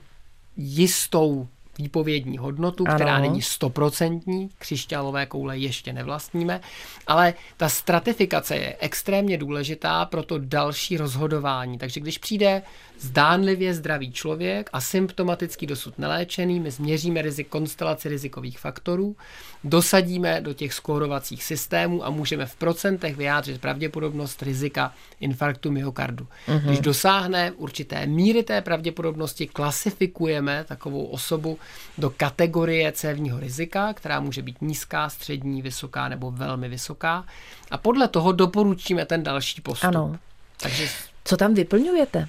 jistou 0.57 1.49
výpovědní 1.79 2.39
hodnotu, 2.39 2.85
ano. 2.87 2.97
která 2.97 3.19
není 3.19 3.43
stoprocentní, 3.43 4.49
křišťálové 4.59 5.27
koule 5.27 5.59
ještě 5.59 5.93
nevlastníme, 5.93 6.61
ale 7.07 7.35
ta 7.57 7.69
stratifikace 7.69 8.57
je 8.57 8.77
extrémně 8.81 9.39
důležitá 9.39 10.05
pro 10.05 10.23
to 10.23 10.39
další 10.39 10.97
rozhodování. 10.97 11.79
Takže 11.79 12.01
když 12.01 12.19
přijde 12.19 12.63
zdánlivě 12.99 13.75
zdravý 13.75 14.13
člověk 14.13 14.71
a 14.73 14.81
symptomaticky 14.81 15.67
dosud 15.67 15.99
neléčený, 15.99 16.61
my 16.61 16.71
změříme 16.71 17.23
rizik, 17.23 17.49
konstelaci 17.49 18.09
rizikových 18.09 18.59
faktorů, 18.59 19.17
dosadíme 19.65 20.41
do 20.41 20.53
těch 20.53 20.75
skórovacích 20.75 21.45
systémů 21.45 22.07
a 22.07 22.11
můžeme 22.11 22.47
v 22.47 22.57
procentech 22.57 23.17
vyjádřit 23.17 23.61
pravděpodobnost 23.61 24.43
rizika 24.43 24.95
infarktu 25.21 25.71
myokardu. 25.71 26.27
Uh-huh. 26.49 26.61
Když 26.61 26.81
dosáhne 26.81 27.53
určité 27.53 28.07
míry 28.07 28.43
té 28.43 28.61
pravděpodobnosti, 28.61 29.47
klasifikujeme 29.47 30.65
takovou 30.69 31.05
osobu 31.05 31.59
do 31.99 32.11
kategorie 32.11 32.93
cévního 32.93 33.41
rizika, 33.41 33.93
která 33.93 34.21
může 34.21 34.43
být 34.43 34.63
nízká, 34.63 35.09
střední, 35.09 35.63
vysoká 35.63 36.09
nebo 36.09 36.31
velmi 36.31 36.69
vysoká. 36.69 37.25
A 37.71 37.79
podle 37.79 38.09
toho 38.09 38.33
doporučíme 38.33 39.07
ten 39.07 39.23
další 39.23 39.61
postup. 39.61 39.89
Ano. 39.89 40.17
Takže... 40.61 40.89
Co 41.25 41.37
tam 41.37 41.55
vyplňujete? 41.55 42.29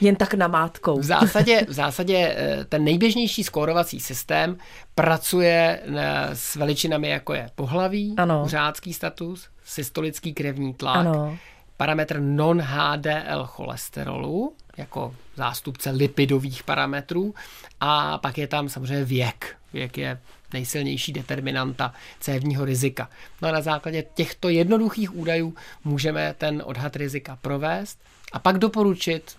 Jen 0.00 0.16
tak 0.16 0.34
namátkou. 0.34 0.98
V 0.98 1.04
zásadě, 1.04 1.66
v 1.68 1.72
zásadě 1.72 2.34
eh, 2.36 2.64
ten 2.64 2.84
nejběžnější 2.84 3.44
skórovací 3.44 4.00
systém 4.00 4.56
pracuje 4.94 5.80
eh, 5.84 6.28
s 6.32 6.56
veličinami, 6.56 7.08
jako 7.08 7.34
je 7.34 7.50
pohlaví, 7.54 8.14
ano. 8.16 8.44
řádský 8.46 8.92
status, 8.92 9.48
systolický 9.64 10.34
krevní 10.34 10.74
tlak, 10.74 10.96
ano. 10.96 11.38
parametr 11.76 12.20
non-HDL 12.20 13.44
cholesterolu, 13.44 14.54
jako 14.78 15.14
zástupce 15.36 15.90
lipidových 15.90 16.62
parametrů 16.62 17.34
a 17.80 18.18
pak 18.18 18.38
je 18.38 18.46
tam 18.46 18.68
samozřejmě 18.68 19.04
věk. 19.04 19.56
Věk 19.72 19.98
je 19.98 20.20
nejsilnější 20.52 21.12
determinanta 21.12 21.94
cévního 22.20 22.64
rizika. 22.64 23.10
No 23.42 23.48
a 23.48 23.52
na 23.52 23.60
základě 23.60 24.04
těchto 24.14 24.48
jednoduchých 24.48 25.16
údajů 25.16 25.54
můžeme 25.84 26.34
ten 26.38 26.62
odhad 26.66 26.96
rizika 26.96 27.38
provést 27.42 27.98
a 28.32 28.38
pak 28.38 28.58
doporučit 28.58 29.36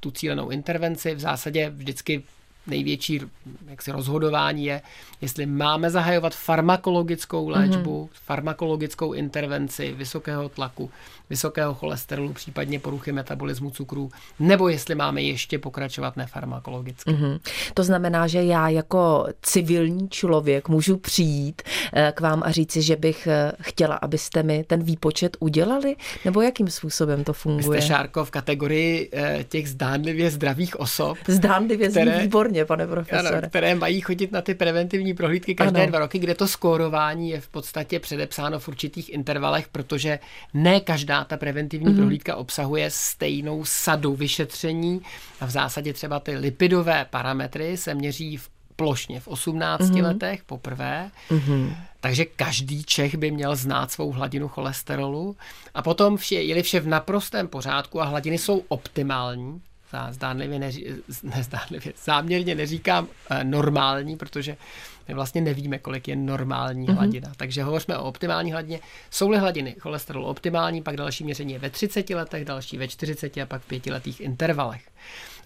tu 0.00 0.10
cílenou 0.10 0.50
intervenci. 0.50 1.14
V 1.14 1.20
zásadě 1.20 1.70
vždycky 1.70 2.22
největší 2.66 3.20
jaksi, 3.66 3.92
rozhodování 3.92 4.64
je, 4.64 4.82
jestli 5.20 5.46
máme 5.46 5.90
zahajovat 5.90 6.34
farmakologickou 6.34 7.48
léčbu, 7.48 8.04
mm-hmm. 8.04 8.18
farmakologickou 8.24 9.12
intervenci 9.12 9.92
vysokého 9.92 10.48
tlaku, 10.48 10.90
vysokého 11.30 11.74
cholesterolu, 11.74 12.32
případně 12.32 12.80
poruchy 12.80 13.12
metabolismu 13.12 13.70
cukru, 13.70 14.10
nebo 14.38 14.68
jestli 14.68 14.94
máme 14.94 15.22
ještě 15.22 15.58
pokračovat 15.58 16.16
nefarmakologicky. 16.16 17.10
Mm-hmm. 17.10 17.40
To 17.74 17.84
znamená, 17.84 18.26
že 18.26 18.44
já 18.44 18.68
jako 18.68 19.26
civilní 19.42 20.08
člověk 20.08 20.68
můžu 20.68 20.96
přijít 20.96 21.62
eh, 21.92 22.12
k 22.16 22.20
vám 22.20 22.42
a 22.46 22.50
říci, 22.50 22.82
že 22.82 22.96
bych 22.96 23.26
eh, 23.26 23.52
chtěla, 23.60 23.94
abyste 23.94 24.42
mi 24.42 24.64
ten 24.64 24.82
výpočet 24.82 25.36
udělali, 25.40 25.96
nebo 26.24 26.42
jakým 26.42 26.68
způsobem 26.68 27.24
to 27.24 27.32
funguje? 27.32 27.80
Jste, 27.80 27.88
Šárko, 27.88 28.24
v 28.24 28.30
kategorii 28.30 29.10
eh, 29.12 29.44
těch 29.48 29.68
zdánlivě 29.68 30.30
zdravých 30.30 30.80
osob. 30.80 31.18
Zdánlivě 31.28 31.88
které, 31.88 32.20
výborně, 32.20 32.53
pane 32.64 32.86
profesore. 32.86 33.38
Ano, 33.38 33.48
které 33.48 33.74
mají 33.74 34.00
chodit 34.00 34.32
na 34.32 34.42
ty 34.42 34.54
preventivní 34.54 35.14
prohlídky 35.14 35.54
každé 35.54 35.82
ano. 35.82 35.90
dva 35.90 35.98
roky, 35.98 36.18
kde 36.18 36.34
to 36.34 36.48
skórování 36.48 37.30
je 37.30 37.40
v 37.40 37.48
podstatě 37.48 38.00
předepsáno 38.00 38.58
v 38.58 38.68
určitých 38.68 39.12
intervalech, 39.12 39.68
protože 39.68 40.18
ne 40.54 40.80
každá 40.80 41.24
ta 41.24 41.36
preventivní 41.36 41.86
mm-hmm. 41.86 41.96
prohlídka 41.96 42.36
obsahuje 42.36 42.90
stejnou 42.90 43.64
sadu 43.64 44.14
vyšetření 44.14 45.02
a 45.40 45.46
v 45.46 45.50
zásadě 45.50 45.92
třeba 45.92 46.20
ty 46.20 46.36
lipidové 46.36 47.06
parametry 47.10 47.76
se 47.76 47.94
měří 47.94 48.36
v 48.36 48.48
plošně 48.76 49.20
v 49.20 49.28
18 49.28 49.80
mm-hmm. 49.80 50.02
letech 50.02 50.44
poprvé. 50.44 51.10
Mm-hmm. 51.30 51.76
Takže 52.00 52.24
každý 52.24 52.84
Čech 52.84 53.14
by 53.14 53.30
měl 53.30 53.56
znát 53.56 53.90
svou 53.90 54.12
hladinu 54.12 54.48
cholesterolu. 54.48 55.36
A 55.74 55.82
potom, 55.82 56.16
vše, 56.16 56.34
je 56.34 56.62
vše 56.62 56.80
v 56.80 56.86
naprostém 56.86 57.48
pořádku 57.48 58.02
a 58.02 58.04
hladiny 58.04 58.38
jsou 58.38 58.62
optimální, 58.68 59.60
zdánlivě, 60.12 60.58
neří, 60.58 60.86
nezdánlivě, 61.22 61.92
záměrně 62.04 62.54
neříkám 62.54 63.08
eh, 63.30 63.44
normální, 63.44 64.16
protože 64.16 64.56
my 65.08 65.14
vlastně 65.14 65.40
nevíme, 65.40 65.78
kolik 65.78 66.08
je 66.08 66.16
normální 66.16 66.86
mm-hmm. 66.86 66.94
hladina. 66.94 67.32
Takže 67.36 67.62
hovoříme 67.62 67.98
o 67.98 68.04
optimální 68.04 68.52
hladině. 68.52 68.80
Jsou-li 69.10 69.38
hladiny 69.38 69.76
cholesterolu 69.80 70.26
optimální, 70.26 70.82
pak 70.82 70.96
další 70.96 71.24
měření 71.24 71.52
je 71.52 71.58
ve 71.58 71.70
30 71.70 72.10
letech, 72.10 72.44
další 72.44 72.78
ve 72.78 72.88
40 72.88 73.36
a 73.36 73.46
pak 73.46 73.62
v 73.62 73.66
pětiletých 73.66 74.20
intervalech. 74.20 74.82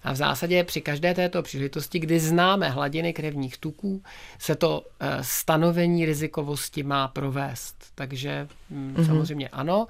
A 0.03 0.11
v 0.11 0.15
zásadě 0.15 0.63
při 0.63 0.81
každé 0.81 1.13
této 1.13 1.41
příležitosti, 1.41 1.99
kdy 1.99 2.19
známe 2.19 2.69
hladiny 2.69 3.13
krevních 3.13 3.57
tuků, 3.57 4.03
se 4.39 4.55
to 4.55 4.85
eh, 4.99 5.17
stanovení 5.21 6.05
rizikovosti 6.05 6.83
má 6.83 7.07
provést. 7.07 7.75
Takže 7.95 8.47
mm-hmm. 8.73 9.05
samozřejmě 9.05 9.49
ano 9.49 9.87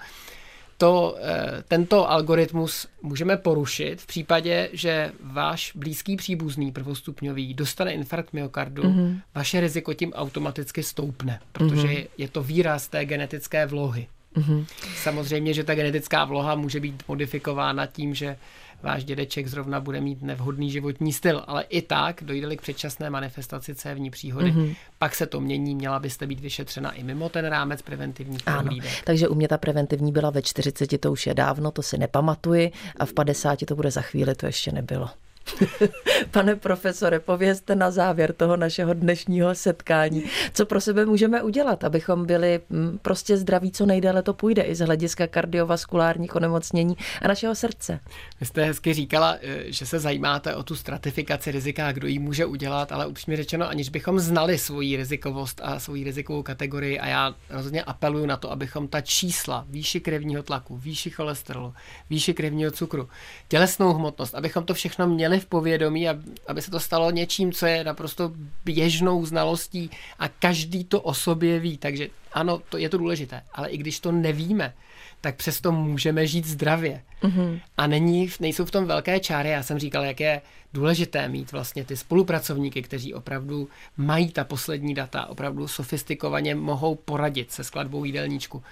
to, 0.79 1.15
eh, 1.19 1.63
tento 1.67 2.11
algoritmus 2.11 2.87
můžeme 3.01 3.37
porušit 3.37 4.01
v 4.01 4.05
případě, 4.05 4.69
že 4.73 5.11
váš 5.23 5.71
blízký 5.75 6.15
příbuzný 6.15 6.71
prvostupňový 6.71 7.53
dostane 7.53 7.93
infarkt 7.93 8.33
myokardu, 8.33 8.83
mm-hmm. 8.83 9.19
vaše 9.35 9.59
riziko 9.59 9.93
tím 9.93 10.13
automaticky 10.13 10.83
stoupne, 10.83 11.39
protože 11.51 11.87
mm-hmm. 11.87 12.07
je 12.17 12.27
to 12.27 12.43
výraz 12.43 12.87
té 12.87 13.05
genetické 13.05 13.65
vlohy. 13.65 14.07
Mm-hmm. 14.35 14.65
Samozřejmě, 14.95 15.53
že 15.53 15.63
ta 15.63 15.75
genetická 15.75 16.25
vloha 16.25 16.55
může 16.55 16.79
být 16.79 17.03
modifikována 17.07 17.85
tím, 17.85 18.15
že 18.15 18.37
váš 18.83 19.03
dědeček 19.03 19.47
zrovna 19.47 19.79
bude 19.79 20.01
mít 20.01 20.21
nevhodný 20.21 20.71
životní 20.71 21.13
styl, 21.13 21.43
ale 21.47 21.63
i 21.63 21.81
tak 21.81 22.21
dojde 22.23 22.55
k 22.55 22.61
předčasné 22.61 23.09
manifestaci 23.09 23.75
cévní 23.75 24.09
příhody, 24.09 24.51
mm-hmm. 24.51 24.75
pak 24.99 25.15
se 25.15 25.25
to 25.25 25.41
mění, 25.41 25.75
měla 25.75 25.99
byste 25.99 26.27
být 26.27 26.39
vyšetřena 26.39 26.91
i 26.91 27.03
mimo 27.03 27.29
ten 27.29 27.45
rámec 27.45 27.81
preventivních 27.81 28.43
prohlídek. 28.43 28.91
Takže 29.03 29.27
u 29.27 29.35
mě 29.35 29.47
ta 29.47 29.57
preventivní 29.57 30.11
byla 30.11 30.29
ve 30.29 30.41
40, 30.41 30.97
to 30.97 31.11
už 31.11 31.27
je 31.27 31.33
dávno, 31.33 31.71
to 31.71 31.81
si 31.81 31.97
nepamatuji 31.97 32.71
a 32.97 33.05
v 33.05 33.13
50 33.13 33.59
to 33.65 33.75
bude 33.75 33.91
za 33.91 34.01
chvíli, 34.01 34.35
to 34.35 34.45
ještě 34.45 34.71
nebylo. 34.71 35.09
Pane 36.31 36.55
profesore, 36.55 37.19
povězte 37.19 37.75
na 37.75 37.91
závěr 37.91 38.33
toho 38.33 38.57
našeho 38.57 38.93
dnešního 38.93 39.55
setkání, 39.55 40.23
co 40.53 40.65
pro 40.65 40.81
sebe 40.81 41.05
můžeme 41.05 41.41
udělat, 41.43 41.83
abychom 41.83 42.25
byli 42.25 42.59
mm, 42.69 42.99
prostě 43.01 43.37
zdraví, 43.37 43.71
co 43.71 43.85
nejdéle 43.85 44.23
to 44.23 44.33
půjde 44.33 44.61
i 44.61 44.75
z 44.75 44.79
hlediska 44.79 45.27
kardiovaskulárních 45.27 46.35
onemocnění 46.35 46.97
a 47.21 47.27
našeho 47.27 47.55
srdce. 47.55 47.99
Vy 48.39 48.45
jste 48.45 48.65
hezky 48.65 48.93
říkala, 48.93 49.37
eh, 49.41 49.63
že 49.67 49.85
se 49.85 49.99
zajímáte 49.99 50.55
o 50.55 50.63
tu 50.63 50.75
stratifikaci 50.75 51.51
rizika, 51.51 51.91
kdo 51.91 52.07
ji 52.07 52.19
může 52.19 52.45
udělat, 52.45 52.91
ale 52.91 53.07
upřímně 53.07 53.37
řečeno, 53.37 53.69
aniž 53.69 53.89
bychom 53.89 54.19
znali 54.19 54.57
svoji 54.57 54.97
rizikovost 54.97 55.61
a 55.63 55.79
svoji 55.79 56.03
rizikovou 56.03 56.43
kategorii 56.43 56.99
a 56.99 57.07
já 57.07 57.35
rozhodně 57.49 57.83
apeluju 57.83 58.25
na 58.25 58.37
to, 58.37 58.51
abychom 58.51 58.87
ta 58.87 59.01
čísla, 59.01 59.65
výši 59.69 59.99
krevního 59.99 60.43
tlaku, 60.43 60.77
výši 60.77 61.09
cholesterolu, 61.09 61.73
výši 62.09 62.33
krevního 62.33 62.71
cukru, 62.71 63.09
tělesnou 63.47 63.93
hmotnost, 63.93 64.35
abychom 64.35 64.63
to 64.65 64.73
všechno 64.73 65.07
měli 65.07 65.38
v 65.39 65.45
povědomí, 65.45 66.07
aby 66.47 66.61
se 66.61 66.71
to 66.71 66.79
stalo 66.79 67.11
něčím, 67.11 67.51
co 67.51 67.65
je 67.65 67.83
naprosto 67.83 68.31
běžnou 68.65 69.25
znalostí 69.25 69.89
a 70.19 70.27
každý 70.27 70.83
to 70.83 71.01
o 71.01 71.13
sobě 71.13 71.59
ví. 71.59 71.77
Takže 71.77 72.07
ano, 72.33 72.61
to 72.69 72.77
je 72.77 72.89
to 72.89 72.97
důležité, 72.97 73.41
ale 73.53 73.69
i 73.69 73.77
když 73.77 73.99
to 73.99 74.11
nevíme, 74.11 74.73
tak 75.21 75.35
přesto 75.35 75.71
můžeme 75.71 76.27
žít 76.27 76.45
zdravě. 76.45 77.01
Mm-hmm. 77.23 77.61
A 77.77 77.87
není, 77.87 78.29
nejsou 78.39 78.65
v 78.65 78.71
tom 78.71 78.85
velké 78.85 79.19
čáry. 79.19 79.49
Já 79.49 79.63
jsem 79.63 79.79
říkal, 79.79 80.03
jak 80.03 80.19
je 80.19 80.41
důležité 80.73 81.27
mít 81.27 81.51
vlastně 81.51 81.85
ty 81.85 81.97
spolupracovníky, 81.97 82.81
kteří 82.81 83.13
opravdu 83.13 83.69
mají 83.97 84.31
ta 84.31 84.43
poslední 84.43 84.93
data, 84.93 85.25
opravdu 85.25 85.67
sofistikovaně 85.67 86.55
mohou 86.55 86.95
poradit 86.95 87.51
se 87.51 87.63
skladbou 87.63 88.05
jídelníčku. 88.05 88.63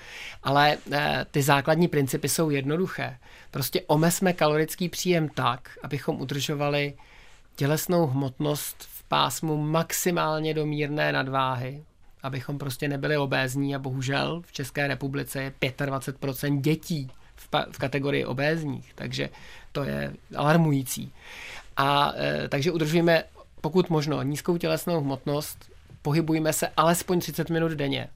Ale 0.44 0.78
eh, 0.92 1.26
ty 1.32 1.42
základní 1.42 1.88
principy 1.88 2.30
jsou 2.30 2.50
jednoduché. 2.50 3.18
Prostě 3.52 3.82
omezme 3.88 4.34
kalorický 4.34 4.90
příjem 4.90 5.30
tak, 5.30 5.78
abychom 5.84 6.22
udržovali 6.22 6.94
tělesnou 7.56 8.08
hmotnost 8.08 8.76
v 8.80 9.04
pásmu 9.04 9.58
maximálně 9.58 10.54
do 10.54 10.66
mírné 10.66 11.12
nadváhy, 11.12 11.84
abychom 12.24 12.58
prostě 12.58 12.88
nebyli 12.88 13.18
obézní 13.18 13.76
a 13.76 13.80
bohužel 13.80 14.42
v 14.46 14.52
České 14.52 14.88
republice 14.88 15.42
je 15.42 15.52
25% 15.62 16.62
dětí 16.62 17.12
v, 17.36 17.50
v 17.72 17.78
kategorii 17.78 18.26
obézních, 18.26 18.94
takže 18.96 19.30
to 19.72 19.84
je 19.84 20.14
alarmující. 20.36 21.12
A 21.78 22.14
e, 22.18 22.48
takže 22.48 22.72
udržujeme 22.72 23.24
pokud 23.62 23.90
možno 23.90 24.24
nízkou 24.24 24.58
tělesnou 24.58 25.02
hmotnost, 25.02 25.72
pohybujeme 26.02 26.54
se 26.54 26.68
alespoň 26.78 27.20
30 27.20 27.50
minut 27.50 27.72
denně 27.72 28.10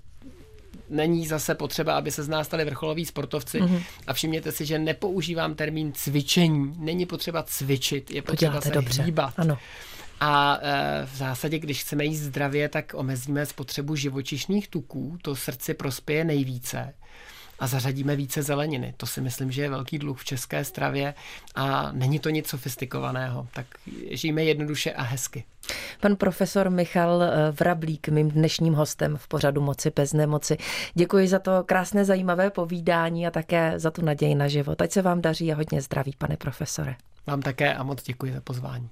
není 0.91 1.27
zase 1.27 1.55
potřeba, 1.55 1.97
aby 1.97 2.11
se 2.11 2.23
z 2.23 2.27
nás 2.27 2.47
stali 2.47 2.65
vrcholoví 2.65 3.05
sportovci. 3.05 3.61
Mm-hmm. 3.61 3.83
A 4.07 4.13
všimněte 4.13 4.51
si, 4.51 4.65
že 4.65 4.79
nepoužívám 4.79 5.55
termín 5.55 5.91
cvičení. 5.93 6.73
Není 6.77 7.05
potřeba 7.05 7.43
cvičit, 7.43 8.11
je 8.11 8.21
potřeba 8.21 8.61
se 8.61 8.69
dobře. 8.69 9.03
hýbat. 9.03 9.33
Ano. 9.37 9.57
A 10.23 10.59
e, 10.61 11.05
v 11.05 11.15
zásadě, 11.15 11.59
když 11.59 11.81
chceme 11.81 12.05
jíst 12.05 12.19
zdravě, 12.19 12.69
tak 12.69 12.93
omezíme 12.93 13.45
spotřebu 13.45 13.95
živočišných 13.95 14.67
tuků, 14.67 15.17
to 15.21 15.35
srdci 15.35 15.73
prospěje 15.73 16.23
nejvíce 16.23 16.93
a 17.61 17.67
zařadíme 17.67 18.15
více 18.15 18.43
zeleniny. 18.43 18.93
To 18.97 19.05
si 19.05 19.21
myslím, 19.21 19.51
že 19.51 19.61
je 19.61 19.69
velký 19.69 19.99
dluh 19.99 20.19
v 20.19 20.25
české 20.25 20.65
stravě 20.65 21.13
a 21.55 21.91
není 21.91 22.19
to 22.19 22.29
nic 22.29 22.47
sofistikovaného. 22.47 23.47
Tak 23.53 23.65
žijeme 24.09 24.43
jednoduše 24.43 24.91
a 24.93 25.01
hezky. 25.01 25.43
Pan 25.99 26.15
profesor 26.15 26.69
Michal 26.69 27.23
eh, 27.23 27.51
Vrablík, 27.51 28.09
mým 28.09 28.31
dnešním 28.31 28.73
hostem 28.73 29.17
v 29.17 29.27
pořadu 29.27 29.61
Moci 29.61 29.91
bez 29.95 30.13
nemoci. 30.13 30.57
Děkuji 30.93 31.27
za 31.27 31.39
to 31.39 31.63
krásné 31.65 32.05
zajímavé 32.05 32.49
povídání 32.49 33.27
a 33.27 33.31
také 33.31 33.73
za 33.79 33.91
tu 33.91 34.05
naději 34.05 34.35
na 34.35 34.47
život. 34.47 34.81
Ať 34.81 34.91
se 34.91 35.01
vám 35.01 35.21
daří 35.21 35.53
a 35.53 35.55
hodně 35.55 35.81
zdraví, 35.81 36.13
pane 36.17 36.37
profesore. 36.37 36.95
Vám 37.27 37.41
také 37.41 37.73
a 37.73 37.83
moc 37.83 38.03
děkuji 38.03 38.33
za 38.33 38.41
pozvání. 38.41 38.89